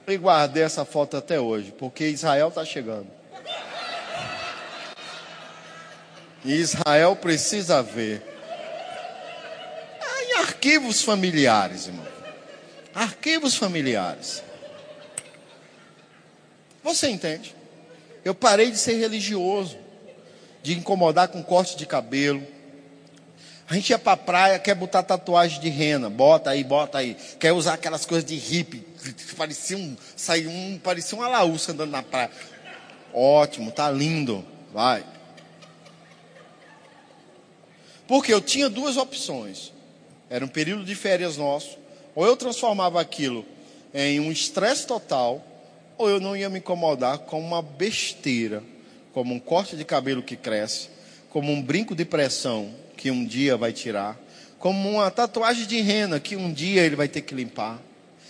[0.07, 3.07] E guardei essa foto até hoje, porque Israel está chegando.
[6.45, 8.23] E Israel precisa ver.
[10.01, 12.10] Ah, em arquivos familiares, irmão.
[12.95, 14.43] Arquivos familiares.
[16.83, 17.55] Você entende?
[18.25, 19.77] Eu parei de ser religioso,
[20.63, 22.47] de incomodar com corte de cabelo
[23.71, 27.17] a gente ia para a praia, quer botar tatuagem de rena, bota aí, bota aí.
[27.39, 28.85] Quer usar aquelas coisas de hippie,
[29.37, 32.33] parecia um, saiu um, parecia uma laúça andando na praia.
[33.15, 35.05] Ótimo, tá lindo, vai.
[38.09, 39.73] Porque eu tinha duas opções.
[40.29, 41.79] Era um período de férias nosso,
[42.21, 43.47] ou eu transformava aquilo
[43.95, 45.43] em um estresse total,
[45.97, 48.63] ou eu não ia me incomodar com uma besteira,
[49.15, 50.91] como um corte de cabelo que cresce,
[51.31, 54.21] como um brinco de pressão que um dia vai tirar,
[54.59, 57.81] como uma tatuagem de rena que um dia ele vai ter que limpar.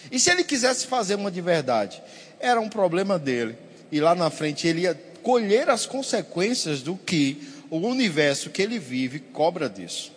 [0.09, 2.01] E se ele quisesse fazer uma de verdade,
[2.39, 3.59] era um problema dele.
[3.91, 8.79] E lá na frente ele ia colher as consequências do que o universo que ele
[8.79, 10.13] vive cobra disso.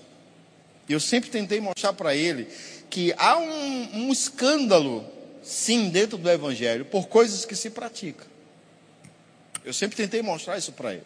[0.88, 2.48] Eu sempre tentei mostrar para ele
[2.94, 5.04] que há um, um escândalo,
[5.42, 8.28] sim, dentro do Evangelho, por coisas que se praticam.
[9.66, 11.04] Eu sempre tentei mostrar isso para ele.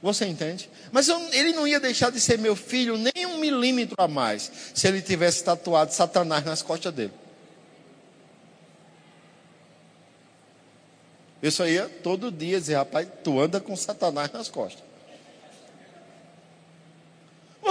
[0.00, 0.70] Você entende?
[0.90, 4.50] Mas eu, ele não ia deixar de ser meu filho nem um milímetro a mais
[4.72, 7.12] se ele tivesse tatuado Satanás nas costas dele.
[11.42, 14.89] Eu só ia todo dia dizer, rapaz, tu anda com Satanás nas costas.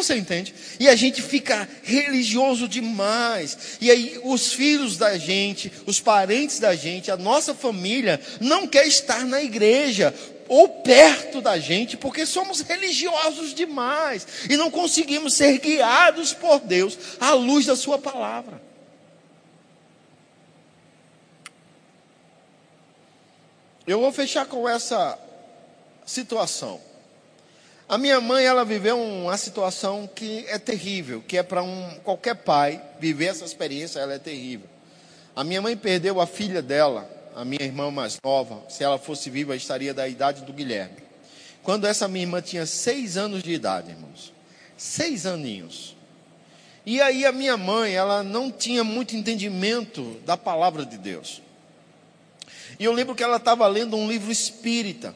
[0.01, 0.55] Você entende?
[0.79, 3.77] E a gente fica religioso demais.
[3.81, 8.87] E aí os filhos da gente, os parentes da gente, a nossa família não quer
[8.87, 10.13] estar na igreja
[10.47, 16.97] ou perto da gente, porque somos religiosos demais e não conseguimos ser guiados por Deus
[17.19, 18.61] à luz da Sua palavra.
[23.85, 25.19] Eu vou fechar com essa
[26.05, 26.88] situação.
[27.89, 32.35] A minha mãe, ela viveu uma situação que é terrível, que é para um, qualquer
[32.35, 34.67] pai viver essa experiência, ela é terrível.
[35.35, 39.29] A minha mãe perdeu a filha dela a minha irmã mais nova, se ela fosse
[39.29, 40.97] viva, estaria da idade do Guilherme.
[41.63, 44.33] Quando essa minha irmã tinha seis anos de idade, irmãos.
[44.77, 45.95] Seis aninhos.
[46.85, 51.41] E aí a minha mãe, ela não tinha muito entendimento da palavra de Deus.
[52.79, 55.15] E eu lembro que ela estava lendo um livro espírita.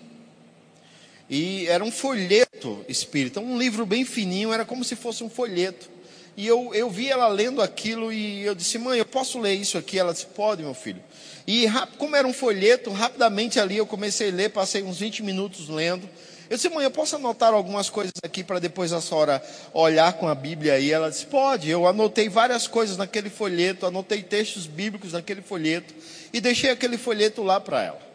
[1.29, 5.89] E era um folheto espírita, um livro bem fininho, era como se fosse um folheto.
[6.35, 9.77] E eu, eu vi ela lendo aquilo e eu disse, mãe, eu posso ler isso
[9.77, 9.99] aqui?
[9.99, 11.01] Ela disse, pode, meu filho.
[11.45, 11.65] E
[11.97, 16.09] como era um folheto, rapidamente ali eu comecei a ler, passei uns 20 minutos lendo.
[16.49, 19.43] Eu disse, mãe, eu posso anotar algumas coisas aqui para depois a senhora
[19.73, 20.91] olhar com a Bíblia aí?
[20.91, 21.69] Ela disse, pode.
[21.69, 25.93] Eu anotei várias coisas naquele folheto, anotei textos bíblicos naquele folheto
[26.31, 28.12] e deixei aquele folheto lá para ela.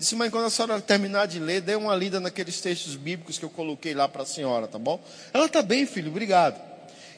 [0.00, 3.44] Disse, mãe, quando a senhora terminar de ler, dê uma lida naqueles textos bíblicos que
[3.44, 4.98] eu coloquei lá para a senhora, tá bom?
[5.30, 6.58] Ela está bem, filho, obrigado.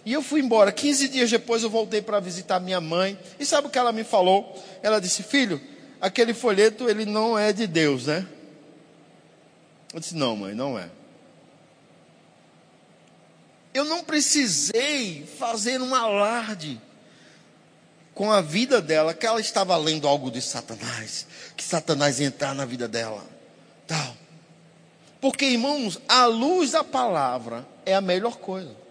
[0.04, 0.72] E eu fui embora.
[0.72, 3.16] 15 dias depois eu voltei para visitar minha mãe.
[3.38, 4.60] E sabe o que ela me falou?
[4.82, 5.60] Ela disse: Filho,
[6.00, 8.26] aquele folheto ele não é de Deus, né?
[9.94, 10.90] Eu disse: Não, mãe, não é.
[13.72, 16.80] Eu não precisei fazer um alarde
[18.14, 22.54] com a vida dela, que ela estava lendo algo de Satanás, que Satanás ia entrar
[22.54, 23.24] na vida dela.
[23.86, 24.16] Tal.
[25.20, 28.82] Porque, irmãos, a luz da palavra é a melhor coisa.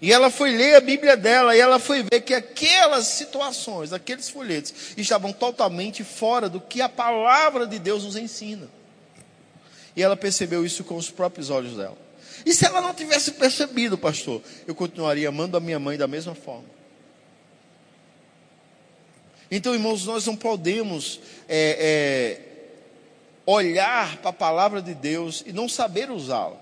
[0.00, 4.28] E ela foi ler a Bíblia dela e ela foi ver que aquelas situações, aqueles
[4.28, 8.68] folhetos, estavam totalmente fora do que a palavra de Deus nos ensina.
[9.96, 12.07] E ela percebeu isso com os próprios olhos dela.
[12.44, 16.34] E se ela não tivesse percebido, pastor, eu continuaria amando a minha mãe da mesma
[16.34, 16.78] forma.
[19.50, 22.40] Então, irmãos, nós não podemos é, é,
[23.46, 26.60] olhar para a palavra de Deus e não saber usá-la.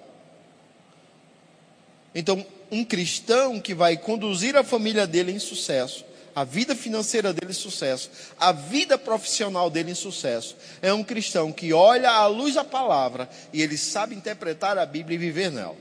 [2.14, 6.04] Então, um cristão que vai conduzir a família dele em sucesso,
[6.36, 11.50] a vida financeira dele em sucesso, a vida profissional dele em sucesso, é um cristão
[11.50, 15.74] que olha à luz da palavra e ele sabe interpretar a Bíblia e viver nela.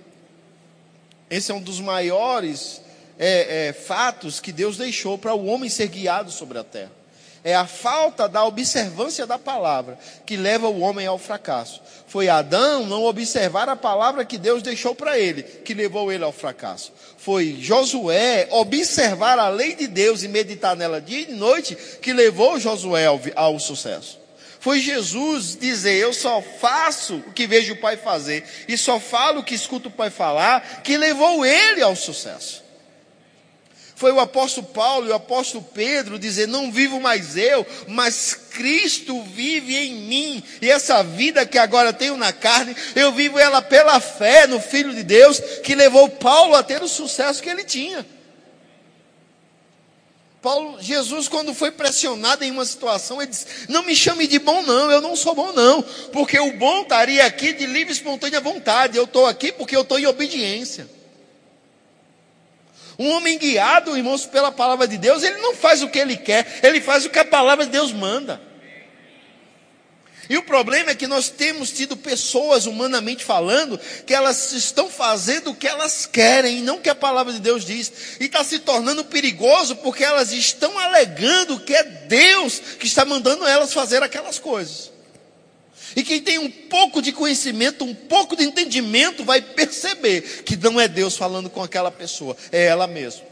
[1.29, 2.81] Esse é um dos maiores
[3.19, 6.91] é, é, fatos que Deus deixou para o homem ser guiado sobre a terra.
[7.45, 11.79] É a falta da observância da palavra que leva o homem ao fracasso.
[12.07, 16.31] Foi Adão não observar a palavra que Deus deixou para ele, que levou ele ao
[16.31, 16.91] fracasso.
[17.19, 22.59] Foi Josué observar a lei de Deus e meditar nela dia e noite, que levou
[22.59, 24.19] Josué ao, sucesso.
[24.59, 29.41] Foi Jesus dizer: Eu só faço o que vejo o Pai fazer e só falo
[29.41, 32.64] o que escuto o Pai falar, que levou ele ao sucesso.
[33.95, 39.23] Foi o apóstolo Paulo e o apóstolo Pedro dizer: Não vivo mais eu, mas Cristo
[39.23, 40.43] vive em mim.
[40.61, 44.93] E essa vida que agora tenho na carne, eu vivo ela pela fé no Filho
[44.93, 48.05] de Deus, que levou Paulo a ter o sucesso que ele tinha.
[50.41, 54.61] Paulo, Jesus, quando foi pressionado em uma situação, ele disse: Não me chame de bom,
[54.61, 55.81] não, eu não sou bom, não,
[56.11, 58.97] porque o bom estaria aqui de livre e espontânea vontade.
[58.97, 60.94] Eu estou aqui porque eu estou em obediência.
[62.97, 66.59] Um homem guiado, irmãos, pela palavra de Deus, ele não faz o que ele quer,
[66.63, 68.41] ele faz o que a palavra de Deus manda.
[70.29, 75.51] E o problema é que nós temos tido pessoas, humanamente falando, que elas estão fazendo
[75.51, 77.91] o que elas querem não o que a palavra de Deus diz.
[78.19, 83.45] E está se tornando perigoso porque elas estão alegando que é Deus que está mandando
[83.45, 84.94] elas fazer aquelas coisas.
[85.95, 90.79] E quem tem um pouco de conhecimento, um pouco de entendimento, vai perceber que não
[90.79, 93.23] é Deus falando com aquela pessoa, é ela mesma.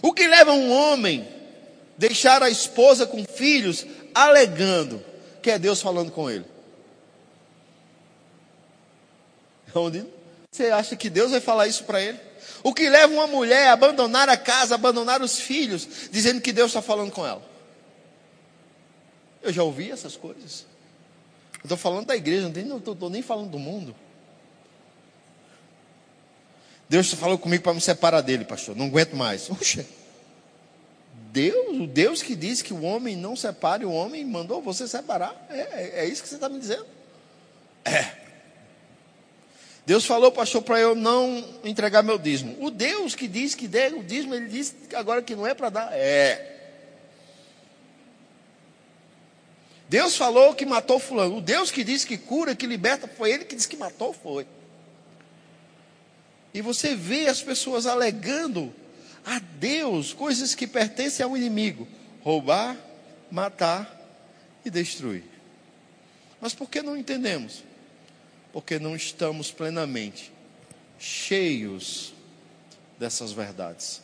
[0.00, 1.26] O que leva um homem
[1.98, 5.02] deixar a esposa com filhos alegando
[5.42, 6.44] que é Deus falando com ele?
[9.74, 10.06] Onde
[10.50, 12.20] você acha que Deus vai falar isso para ele?
[12.62, 16.68] O que leva uma mulher a abandonar a casa, abandonar os filhos, dizendo que Deus
[16.68, 17.53] está falando com ela?
[19.44, 20.66] Eu já ouvi essas coisas.
[21.56, 23.94] Eu estou falando da igreja, não estou nem falando do mundo.
[26.88, 28.74] Deus falou comigo para me separar dele, pastor.
[28.74, 29.48] Não aguento mais.
[29.52, 29.86] Oxe.
[31.30, 35.46] Deus, o Deus que diz que o homem não separe o homem, mandou você separar.
[35.50, 36.86] É, é, é isso que você está me dizendo?
[37.84, 38.24] É.
[39.84, 42.56] Deus falou, pastor, para eu não entregar meu dízimo.
[42.60, 45.68] O Deus que diz que dê o dízimo, ele disse agora que não é para
[45.68, 45.90] dar.
[45.92, 46.53] É.
[49.94, 51.36] Deus falou que matou fulano.
[51.36, 54.44] O Deus que diz que cura, que liberta, foi ele que disse que matou, foi.
[56.52, 58.74] E você vê as pessoas alegando
[59.24, 61.86] a Deus coisas que pertencem ao inimigo:
[62.24, 62.76] roubar,
[63.30, 63.88] matar
[64.64, 65.22] e destruir.
[66.40, 67.62] Mas por que não entendemos?
[68.52, 70.32] Porque não estamos plenamente
[70.98, 72.12] cheios
[72.98, 74.02] dessas verdades.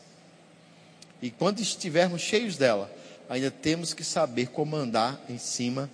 [1.21, 2.89] E quando estivermos cheios dela,
[3.31, 5.89] ainda temos que saber comandar em cima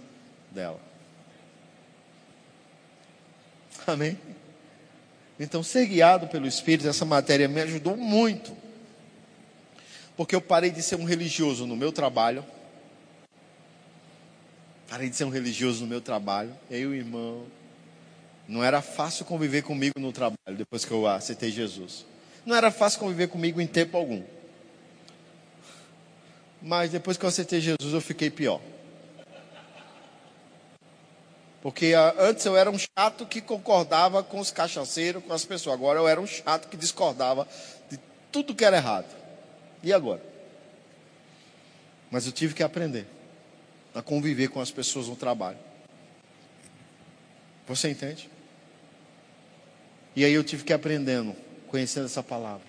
[0.51, 0.81] dela.
[3.87, 4.19] Amém?
[5.39, 8.57] Então, ser guiado pelo Espírito, essa matéria me ajudou muito.
[10.17, 12.43] Porque eu parei de ser um religioso no meu trabalho.
[14.89, 16.57] Parei de ser um religioso no meu trabalho.
[16.71, 17.45] Eu, irmão,
[18.49, 22.07] não era fácil conviver comigo no trabalho depois que eu aceitei Jesus.
[22.47, 24.23] Não era fácil conviver comigo em tempo algum.
[26.67, 28.61] Mas depois que eu aceitei Jesus, eu fiquei pior.
[31.63, 35.75] Porque ah, antes eu era um chato que concordava com os cachaceiros, com as pessoas.
[35.75, 37.47] Agora eu era um chato que discordava
[37.89, 38.01] de
[38.33, 39.07] tudo que era errado.
[39.81, 40.21] E agora?
[42.11, 43.07] Mas eu tive que aprender
[43.95, 45.59] a conviver com as pessoas no trabalho.
[47.69, 48.29] Você entende?
[50.17, 51.37] E aí eu tive que ir aprendendo,
[51.69, 52.67] conhecendo essa palavra.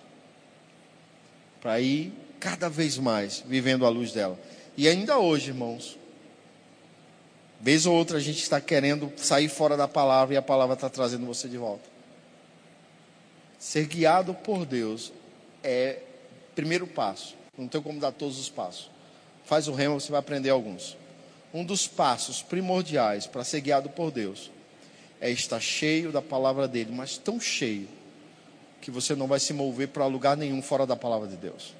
[1.59, 4.39] Para ir cada vez mais vivendo a luz dela.
[4.75, 5.97] E ainda hoje, irmãos,
[7.59, 10.89] vez ou outra a gente está querendo sair fora da palavra e a palavra está
[10.89, 11.89] trazendo você de volta.
[13.57, 15.11] Ser guiado por Deus
[15.63, 15.99] é
[16.55, 17.35] primeiro passo.
[17.57, 18.91] Não tem como dar todos os passos.
[19.45, 20.95] Faz o remo, você vai aprender alguns.
[21.53, 24.51] Um dos passos primordiais para ser guiado por Deus
[25.19, 27.87] é estar cheio da palavra dele, mas tão cheio
[28.81, 31.73] que você não vai se mover para lugar nenhum fora da palavra de Deus.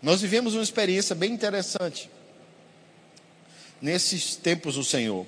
[0.00, 2.08] Nós vivemos uma experiência bem interessante
[3.80, 5.26] nesses tempos do Senhor.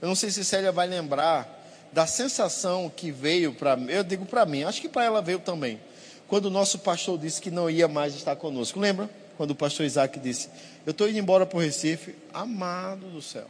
[0.00, 1.60] Eu não sei se Célia vai lembrar
[1.92, 5.38] da sensação que veio para mim, eu digo para mim, acho que para ela veio
[5.38, 5.78] também,
[6.26, 8.80] quando o nosso pastor disse que não ia mais estar conosco.
[8.80, 9.08] Lembra?
[9.36, 10.48] Quando o pastor Isaac disse:
[10.86, 13.46] Eu estou indo embora para o Recife, amado do céu.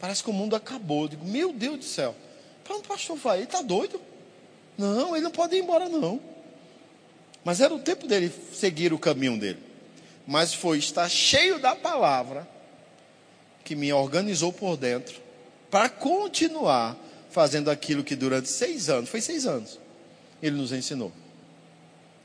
[0.00, 1.02] Parece que o mundo acabou.
[1.02, 2.14] Eu digo, meu Deus do céu.
[2.64, 3.38] Para onde o pastor vai?
[3.38, 4.00] Ele está doido?
[4.76, 6.20] Não, ele não pode ir embora, não.
[7.44, 9.58] Mas era o tempo dele seguir o caminho dele.
[10.26, 12.48] Mas foi estar cheio da palavra
[13.64, 15.20] que me organizou por dentro
[15.70, 16.96] para continuar
[17.30, 19.80] fazendo aquilo que durante seis anos, foi seis anos,
[20.42, 21.10] ele nos ensinou.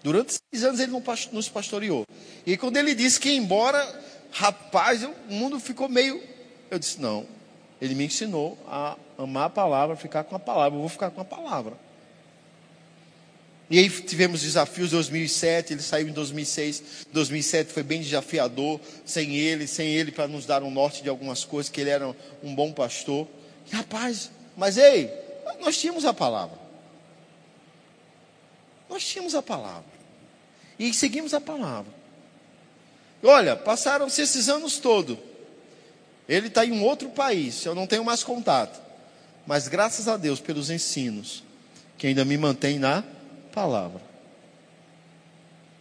[0.04, 0.92] Durante seis anos ele
[1.32, 2.06] nos pastoreou.
[2.46, 6.22] E quando ele disse que ia embora, rapaz, o mundo ficou meio.
[6.70, 7.26] Eu disse: não.
[7.82, 10.78] Ele me ensinou a amar a palavra, ficar com a palavra.
[10.78, 11.74] Eu vou ficar com a palavra.
[13.70, 17.08] E aí tivemos desafios em 2007, ele saiu em 2006.
[17.12, 21.44] 2007 foi bem desafiador, sem ele, sem ele para nos dar um norte de algumas
[21.44, 23.28] coisas, que ele era um bom pastor.
[23.70, 25.12] E, rapaz, mas ei,
[25.60, 26.58] nós tínhamos a palavra.
[28.90, 29.98] Nós tínhamos a palavra.
[30.80, 31.92] E seguimos a palavra.
[33.22, 35.18] Olha, passaram-se esses anos todos.
[36.30, 38.80] Ele está em um outro país, eu não tenho mais contato.
[39.46, 41.44] Mas graças a Deus pelos ensinos,
[41.98, 43.04] que ainda me mantém na
[43.58, 44.00] palavra.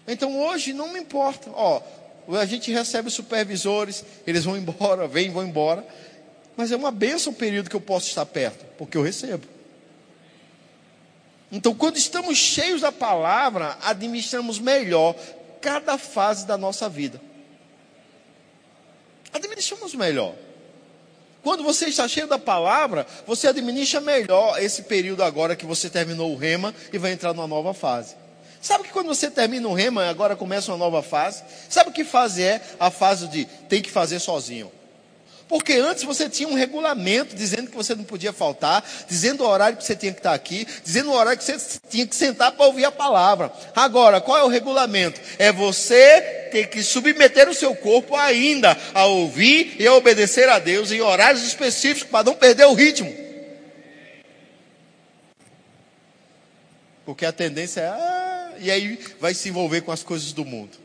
[0.08, 1.50] Então hoje não me importa.
[1.52, 1.82] Ó,
[2.40, 5.86] a gente recebe supervisores, eles vão embora, vêm, vão embora.
[6.56, 9.46] Mas é uma benção o período que eu posso estar perto, porque eu recebo.
[11.52, 15.14] Então, quando estamos cheios da palavra, administramos melhor
[15.60, 17.20] cada fase da nossa vida.
[19.34, 20.34] Administramos melhor.
[21.46, 26.32] Quando você está cheio da palavra, você administra melhor esse período agora que você terminou
[26.32, 28.16] o rema e vai entrar numa nova fase.
[28.60, 32.02] Sabe que quando você termina o rema e agora começa uma nova fase, sabe que
[32.02, 32.60] fase é?
[32.80, 34.72] A fase de tem que fazer sozinho.
[35.48, 39.78] Porque antes você tinha um regulamento dizendo que você não podia faltar, dizendo o horário
[39.78, 42.66] que você tinha que estar aqui, dizendo o horário que você tinha que sentar para
[42.66, 43.52] ouvir a palavra.
[43.74, 45.20] Agora, qual é o regulamento?
[45.38, 46.20] É você
[46.50, 51.00] ter que submeter o seu corpo ainda a ouvir e a obedecer a Deus em
[51.00, 53.14] horários específicos para não perder o ritmo.
[57.04, 60.76] Porque a tendência é, ah, e aí vai se envolver com as coisas do mundo.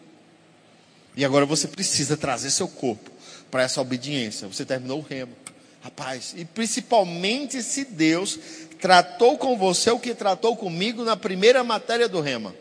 [1.18, 3.11] E agora você precisa trazer seu corpo
[3.52, 4.48] para essa obediência.
[4.48, 5.36] Você terminou o remo.
[5.82, 8.40] Rapaz, e principalmente se Deus
[8.80, 12.56] tratou com você o que tratou comigo na primeira matéria do rema.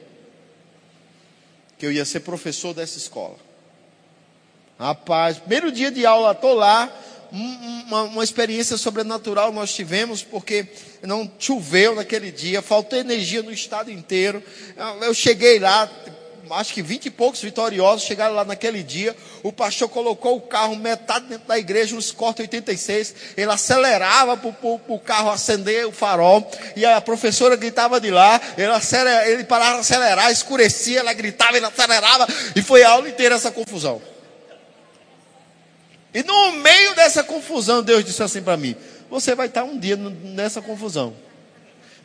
[1.78, 3.36] Que eu ia ser professor dessa escola.
[4.78, 6.90] Rapaz, primeiro dia de aula, estou lá,
[7.30, 10.66] uma, uma, experiência sobrenatural nós tivemos, porque
[11.02, 14.42] não choveu naquele dia, faltou energia no estado inteiro.
[15.02, 15.90] Eu cheguei lá,
[16.54, 19.16] acho que vinte e poucos vitoriosos chegaram lá naquele dia.
[19.42, 23.14] O pastor colocou o carro metade dentro da igreja, nos corta 86.
[23.36, 24.50] Ele acelerava para
[24.88, 26.50] o carro acender o farol.
[26.74, 28.40] E a professora gritava de lá.
[28.56, 28.70] Ele,
[29.32, 32.26] ele parava de acelerar, escurecia, ela gritava, ele acelerava.
[32.56, 34.00] E foi a aula inteira essa confusão.
[36.12, 38.74] E no meio dessa confusão, Deus disse assim para mim:
[39.08, 41.14] Você vai estar um dia nessa confusão.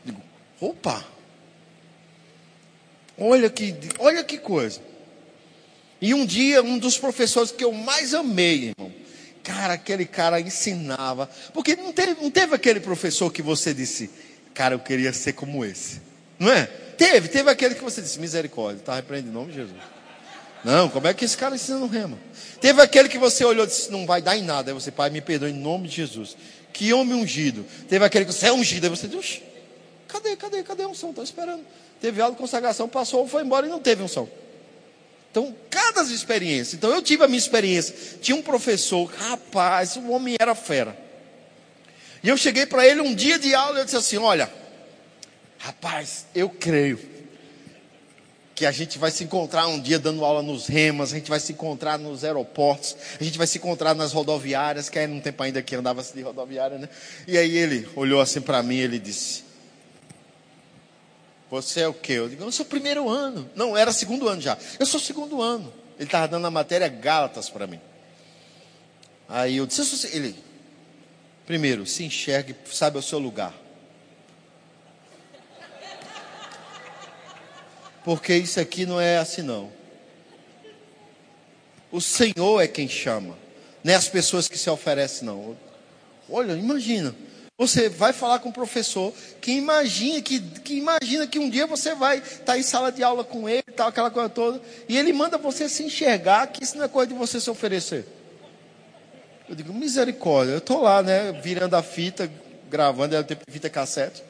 [0.03, 0.21] Digo,
[0.61, 1.14] opa.
[3.17, 4.81] Olha que, olha que coisa.
[6.01, 8.93] E um dia, um dos professores que eu mais amei, irmão,
[9.43, 11.29] cara, aquele cara ensinava.
[11.53, 14.09] Porque não teve, não teve aquele professor que você disse,
[14.53, 16.01] cara, eu queria ser como esse.
[16.37, 16.65] Não é?
[16.65, 19.79] Teve, teve aquele que você disse, misericórdia, está repreendendo em nome de Jesus.
[20.63, 22.17] Não, como é que esse cara ensina no rema?
[22.59, 24.71] Teve aquele que você olhou e disse, não vai dar em nada.
[24.71, 26.35] Aí você, pai, me perdoe em nome de Jesus.
[26.73, 27.65] Que homem ungido.
[27.87, 28.85] Teve aquele que você é ungido.
[28.85, 29.43] Aí você disse,
[30.07, 31.09] cadê, cadê, cadê a unção?
[31.09, 31.63] Estou esperando
[32.05, 34.29] teve aula de consagração, passou, foi embora e não teve unção.
[35.31, 36.75] Então, cada experiência.
[36.75, 37.95] Então, eu tive a minha experiência.
[38.21, 40.95] Tinha um professor, rapaz, o homem era fera.
[42.23, 44.51] E eu cheguei para ele um dia de aula e eu disse assim: Olha,
[45.57, 46.99] rapaz, eu creio
[48.53, 51.39] que a gente vai se encontrar um dia dando aula nos remas, a gente vai
[51.39, 55.43] se encontrar nos aeroportos, a gente vai se encontrar nas rodoviárias, que aí não tempo
[55.43, 56.87] ainda que andava de rodoviária, né?
[57.27, 59.44] E aí ele olhou assim para mim e ele disse:
[61.49, 62.13] você é o quê?
[62.13, 63.49] Eu digo, eu sou primeiro ano.
[63.55, 64.57] Não, era segundo ano já.
[64.79, 65.71] Eu sou segundo ano.
[65.95, 67.79] Ele estava dando a matéria Gálatas para mim.
[69.27, 70.35] Aí eu disse, ele,
[71.45, 73.53] primeiro, se enxergue, sabe o seu lugar.
[78.03, 79.71] Porque isso aqui não é assim não.
[81.91, 83.37] O Senhor é quem chama,
[83.83, 85.57] não é as pessoas que se oferecem não.
[86.29, 87.15] Olha, imagina.
[87.57, 91.95] Você vai falar com o professor que imagina que, que imagina que um dia você
[91.95, 95.13] vai estar tá em sala de aula com ele, tal, aquela coisa toda, e ele
[95.13, 98.05] manda você se enxergar que isso não é coisa de você se oferecer.
[99.47, 102.29] Eu digo, misericórdia, eu estou lá, né, virando a fita,
[102.69, 104.21] gravando, ela tem fita cassete.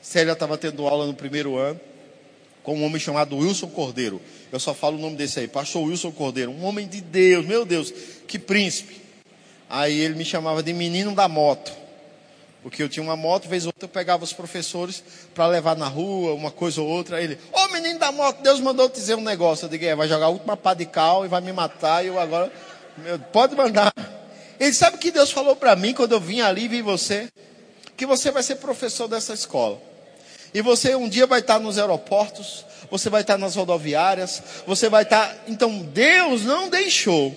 [0.00, 1.80] Célia estava tendo aula no primeiro ano
[2.62, 4.22] com um homem chamado Wilson Cordeiro.
[4.52, 7.64] Eu só falo o nome desse aí, pastor Wilson Cordeiro, um homem de Deus, meu
[7.64, 7.92] Deus,
[8.28, 9.00] que príncipe.
[9.68, 11.85] Aí ele me chamava de menino da moto.
[12.66, 15.00] Porque eu tinha uma moto, vez ou outra eu pegava os professores
[15.32, 17.18] para levar na rua, uma coisa ou outra.
[17.18, 19.66] Aí ele, ô oh, menino da moto, Deus mandou te dizer um negócio.
[19.66, 22.04] Eu digo, é, vai jogar a última pá de cal e vai me matar.
[22.04, 22.52] E eu agora,
[22.98, 23.94] meu, pode mandar.
[24.58, 27.28] Ele sabe que Deus falou para mim quando eu vim ali e vi você?
[27.96, 29.80] Que você vai ser professor dessa escola.
[30.52, 35.04] E você um dia vai estar nos aeroportos, você vai estar nas rodoviárias, você vai
[35.04, 35.44] estar.
[35.46, 37.32] Então Deus não deixou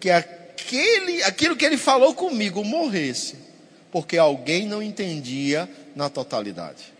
[0.00, 3.49] que aquele, aquilo que ele falou comigo morresse
[3.90, 6.92] porque alguém não entendia na totalidade.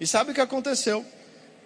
[0.00, 1.04] E sabe o que aconteceu?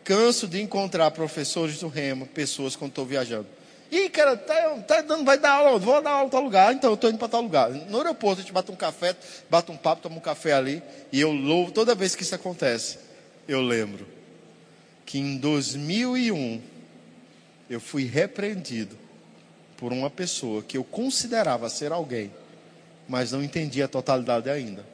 [0.02, 3.46] Canso de encontrar professores do Rema, pessoas quando estou viajando.
[3.90, 4.54] E cara, tá,
[4.86, 7.18] tá, dando, vai dar aula, vou dar aula em tal lugar, então eu estou indo
[7.18, 7.70] para tal lugar.
[7.70, 9.14] No aeroporto a gente bate um café,
[9.48, 10.82] bate um papo, toma um café ali,
[11.12, 12.98] e eu louvo toda vez que isso acontece.
[13.46, 14.06] Eu lembro
[15.06, 16.60] que em 2001
[17.70, 18.98] eu fui repreendido
[19.76, 22.32] por uma pessoa que eu considerava ser alguém
[23.08, 24.84] mas não entendia a totalidade ainda.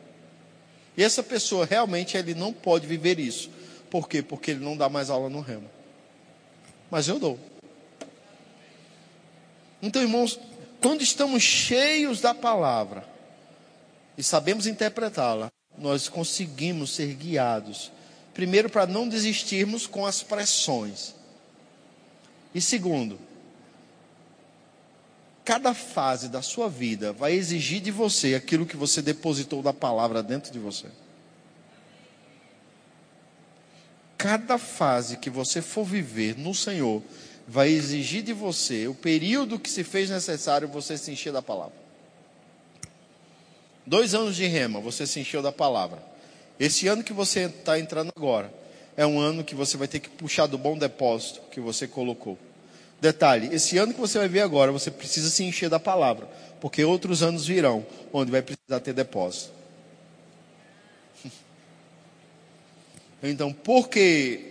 [0.96, 3.50] E essa pessoa realmente ele não pode viver isso.
[3.90, 4.22] Por quê?
[4.22, 5.68] Porque ele não dá mais aula no remo.
[6.90, 7.38] Mas eu dou.
[9.82, 10.38] Então, irmãos,
[10.80, 13.04] quando estamos cheios da palavra
[14.16, 17.90] e sabemos interpretá-la, nós conseguimos ser guiados.
[18.34, 21.14] Primeiro, para não desistirmos com as pressões.
[22.54, 23.18] E segundo,
[25.44, 30.22] cada fase da sua vida vai exigir de você aquilo que você depositou da palavra
[30.22, 30.86] dentro de você.
[34.16, 37.02] Cada fase que você for viver no Senhor
[37.48, 41.74] vai exigir de você o período que se fez necessário você se encher da palavra.
[43.86, 46.00] Dois anos de rema, você se encheu da palavra.
[46.60, 48.52] Esse ano que você está entrando agora
[48.96, 52.38] é um ano que você vai ter que puxar do bom depósito que você colocou.
[53.00, 56.26] Detalhe: esse ano que você vai ver agora, você precisa se encher da palavra,
[56.60, 59.52] porque outros anos virão onde vai precisar ter depósito.
[63.22, 64.50] Então, porque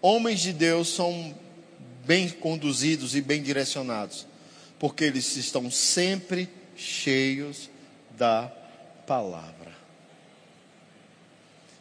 [0.00, 1.34] homens de Deus são
[2.06, 4.26] bem conduzidos e bem direcionados?
[4.78, 7.68] Porque eles estão sempre cheios
[8.16, 8.50] da
[9.06, 9.70] palavra.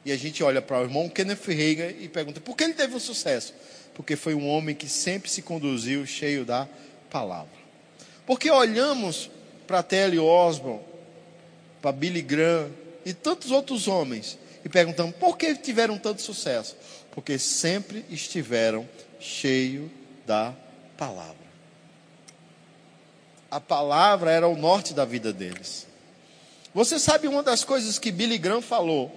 [0.03, 2.95] E a gente olha para o irmão Kenneth Reagan e pergunta: por que ele teve
[2.95, 3.53] um sucesso?
[3.93, 6.67] Porque foi um homem que sempre se conduziu cheio da
[7.09, 7.61] palavra.
[8.25, 9.29] Porque olhamos
[9.67, 10.81] para Telly Osborne,
[11.81, 12.69] para Billy Graham
[13.05, 16.75] e tantos outros homens e perguntamos por que tiveram tanto sucesso?
[17.11, 18.87] Porque sempre estiveram
[19.19, 19.89] cheios
[20.25, 20.53] da
[20.97, 21.41] palavra.
[23.49, 25.87] A palavra era o norte da vida deles.
[26.73, 29.11] Você sabe uma das coisas que Billy Graham falou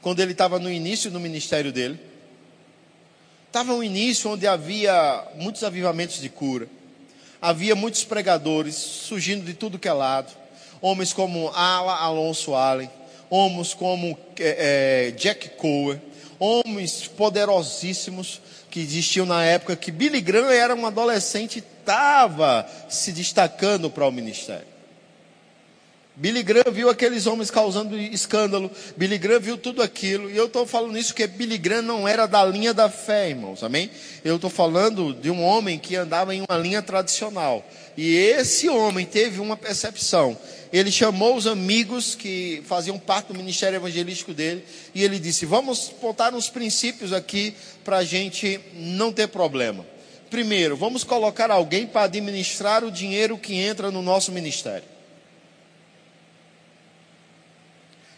[0.00, 1.98] quando ele estava no início do ministério dele?
[3.56, 6.68] Estava um início onde havia muitos avivamentos de cura.
[7.40, 10.30] Havia muitos pregadores surgindo de tudo que é lado.
[10.78, 12.90] Homens como Ala Alonso Allen,
[13.30, 15.98] homens como é, é, Jack Cower,
[16.38, 23.10] homens poderosíssimos que existiam na época que Billy Graham era um adolescente e estava se
[23.10, 24.75] destacando para o ministério.
[26.18, 28.70] Billy Graham viu aqueles homens causando escândalo.
[28.96, 30.30] Billy Graham viu tudo aquilo.
[30.30, 33.62] E eu estou falando isso porque Billy Graham não era da linha da fé, irmãos.
[33.62, 33.90] Amém?
[34.24, 37.62] Eu estou falando de um homem que andava em uma linha tradicional.
[37.98, 40.34] E esse homem teve uma percepção.
[40.72, 44.64] Ele chamou os amigos que faziam parte do ministério evangelístico dele.
[44.94, 49.84] E ele disse: Vamos botar uns princípios aqui para a gente não ter problema.
[50.30, 54.95] Primeiro, vamos colocar alguém para administrar o dinheiro que entra no nosso ministério.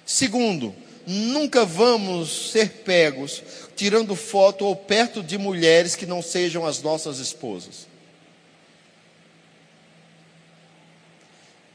[0.08, 0.74] Segundo,
[1.06, 3.42] nunca vamos ser pegos
[3.76, 7.86] tirando foto ou perto de mulheres que não sejam as nossas esposas.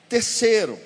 [0.10, 0.80] Terceiro,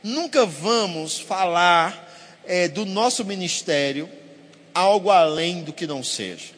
[0.00, 2.08] nunca vamos falar
[2.44, 4.08] é, do nosso ministério
[4.72, 6.52] algo além do que não seja.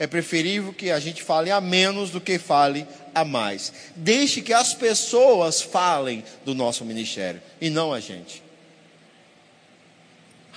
[0.00, 2.84] É preferível que a gente fale a menos do que fale
[3.14, 3.72] a mais.
[3.94, 8.47] Deixe que as pessoas falem do nosso ministério e não a gente.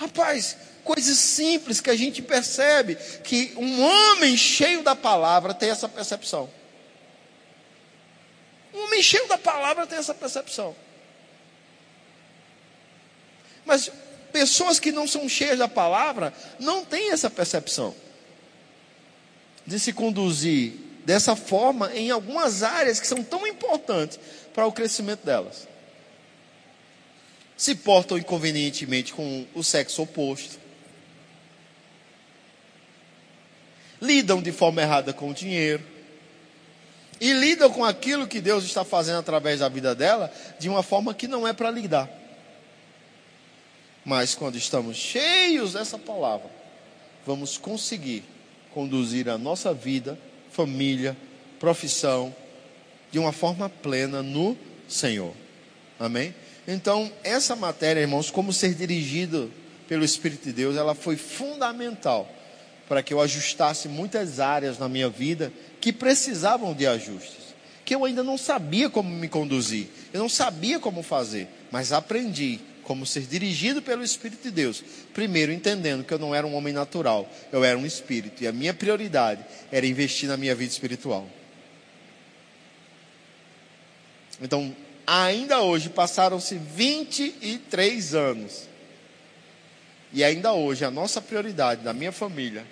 [0.02, 5.88] Rapaz, coisas simples que a gente percebe que um homem cheio da palavra tem essa
[5.88, 6.50] percepção.
[8.74, 10.74] Um homem cheio da palavra tem essa percepção.
[13.64, 13.92] Mas
[14.32, 17.94] pessoas que não são cheias da palavra não têm essa percepção
[19.64, 20.72] de se conduzir
[21.04, 24.18] dessa forma em algumas áreas que são tão importantes
[24.52, 25.68] para o crescimento delas.
[27.62, 30.58] Se portam inconvenientemente com o sexo oposto.
[34.00, 35.80] Lidam de forma errada com o dinheiro.
[37.20, 40.28] E lidam com aquilo que Deus está fazendo através da vida dela
[40.58, 42.10] de uma forma que não é para lidar.
[44.04, 46.50] Mas quando estamos cheios dessa palavra,
[47.24, 48.24] vamos conseguir
[48.74, 50.18] conduzir a nossa vida,
[50.50, 51.16] família,
[51.60, 52.34] profissão,
[53.12, 54.58] de uma forma plena no
[54.88, 55.32] Senhor.
[56.00, 56.34] Amém?
[56.66, 59.52] Então, essa matéria, irmãos, como ser dirigido
[59.88, 62.30] pelo Espírito de Deus, ela foi fundamental
[62.88, 68.04] para que eu ajustasse muitas áreas na minha vida que precisavam de ajustes, que eu
[68.04, 73.22] ainda não sabia como me conduzir, eu não sabia como fazer, mas aprendi como ser
[73.22, 74.84] dirigido pelo Espírito de Deus.
[75.14, 78.42] Primeiro, entendendo que eu não era um homem natural, eu era um espírito.
[78.42, 81.26] E a minha prioridade era investir na minha vida espiritual.
[84.40, 84.74] Então,
[85.06, 88.68] ainda hoje, passaram-se 23 anos.
[90.12, 92.66] E ainda hoje, a nossa prioridade da minha família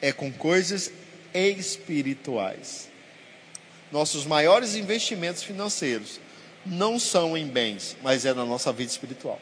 [0.00, 0.90] é com coisas
[1.32, 2.88] espirituais.
[3.90, 6.20] Nossos maiores investimentos financeiros
[6.66, 9.40] não são em bens, mas é na nossa vida espiritual.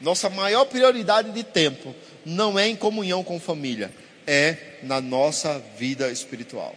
[0.00, 1.94] Nossa maior prioridade de tempo
[2.24, 3.92] não é em comunhão com família,
[4.26, 6.74] é na nossa vida espiritual.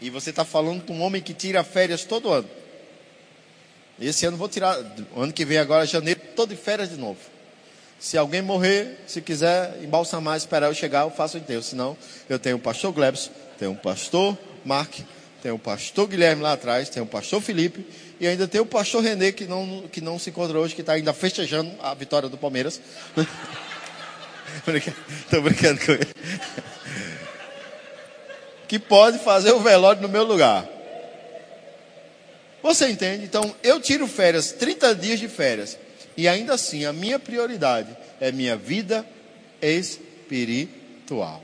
[0.00, 2.48] E você está falando com um homem que tira férias todo ano.
[4.00, 4.78] Esse ano vou tirar,
[5.16, 7.18] ano que vem agora, janeiro, todo de férias de novo.
[7.98, 11.62] Se alguém morrer, se quiser embalsamar, esperar eu chegar, eu faço o enterro.
[11.62, 11.96] Senão,
[12.28, 14.94] eu tenho o pastor Glebson, tenho o pastor Mark,
[15.42, 17.84] tem o pastor Guilherme lá atrás, tem o pastor Felipe
[18.20, 20.92] e ainda tem o pastor Renê que não, que não se encontra hoje, que está
[20.92, 22.80] ainda festejando a vitória do Palmeiras.
[25.24, 26.08] Estou brincando com ele.
[28.68, 30.68] Que pode fazer o velório no meu lugar.
[32.62, 33.24] Você entende?
[33.24, 35.78] Então, eu tiro férias, 30 dias de férias.
[36.16, 39.06] E ainda assim, a minha prioridade é minha vida
[39.62, 41.42] espiritual.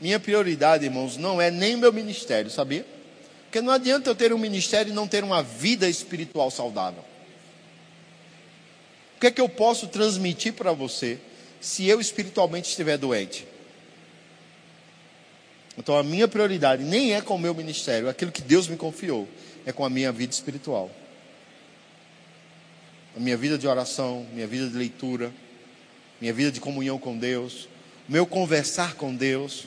[0.00, 2.86] Minha prioridade, irmãos, não é nem meu ministério, sabia?
[3.42, 7.02] Porque não adianta eu ter um ministério e não ter uma vida espiritual saudável.
[9.16, 11.18] O que é que eu posso transmitir para você
[11.60, 13.47] se eu espiritualmente estiver doente?
[15.78, 19.28] Então a minha prioridade nem é com o meu ministério, aquilo que Deus me confiou,
[19.64, 20.90] é com a minha vida espiritual.
[23.16, 25.32] A minha vida de oração, minha vida de leitura,
[26.20, 27.68] minha vida de comunhão com Deus,
[28.08, 29.66] meu conversar com Deus.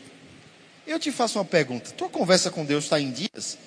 [0.85, 3.57] Eu te faço uma pergunta: tua conversa com Deus está em dias?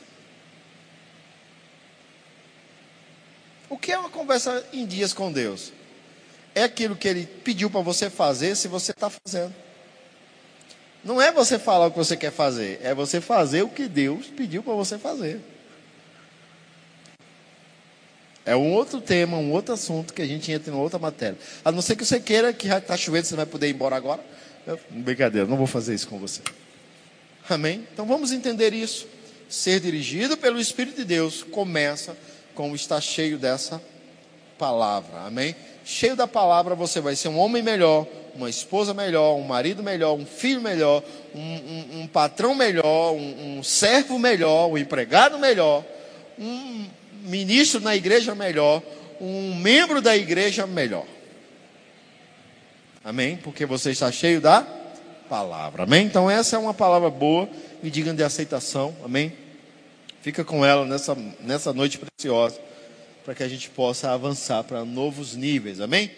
[3.70, 5.72] O que é uma conversa em dias com Deus?
[6.54, 9.63] É aquilo que Ele pediu para você fazer, se você está fazendo.
[11.04, 14.26] Não é você falar o que você quer fazer, é você fazer o que Deus
[14.26, 15.40] pediu para você fazer.
[18.46, 21.38] É um outro tema, um outro assunto que a gente entra em outra matéria.
[21.64, 23.96] A não ser que você queira que já está chovendo, você vai poder ir embora
[23.96, 24.24] agora.
[24.90, 26.40] Brincadeira, não vou fazer isso com você.
[27.48, 27.86] Amém?
[27.92, 29.06] Então vamos entender isso.
[29.48, 32.16] Ser dirigido pelo Espírito de Deus começa
[32.54, 33.80] com estar cheio dessa
[34.58, 35.20] palavra.
[35.20, 35.54] Amém?
[35.84, 40.14] Cheio da palavra, você vai ser um homem melhor, uma esposa melhor, um marido melhor,
[40.14, 41.02] um filho melhor,
[41.34, 45.84] um, um, um patrão melhor, um, um servo melhor, um empregado melhor,
[46.38, 46.86] um
[47.22, 48.82] ministro na igreja melhor,
[49.20, 51.04] um membro da igreja melhor.
[53.04, 53.36] Amém?
[53.36, 54.66] Porque você está cheio da
[55.28, 55.82] palavra.
[55.82, 56.06] Amém?
[56.06, 57.46] Então essa é uma palavra boa
[57.82, 58.96] e digna de aceitação.
[59.04, 59.34] Amém?
[60.22, 62.58] Fica com ela nessa, nessa noite preciosa
[63.24, 65.80] para que a gente possa avançar para novos níveis.
[65.80, 66.10] Amém?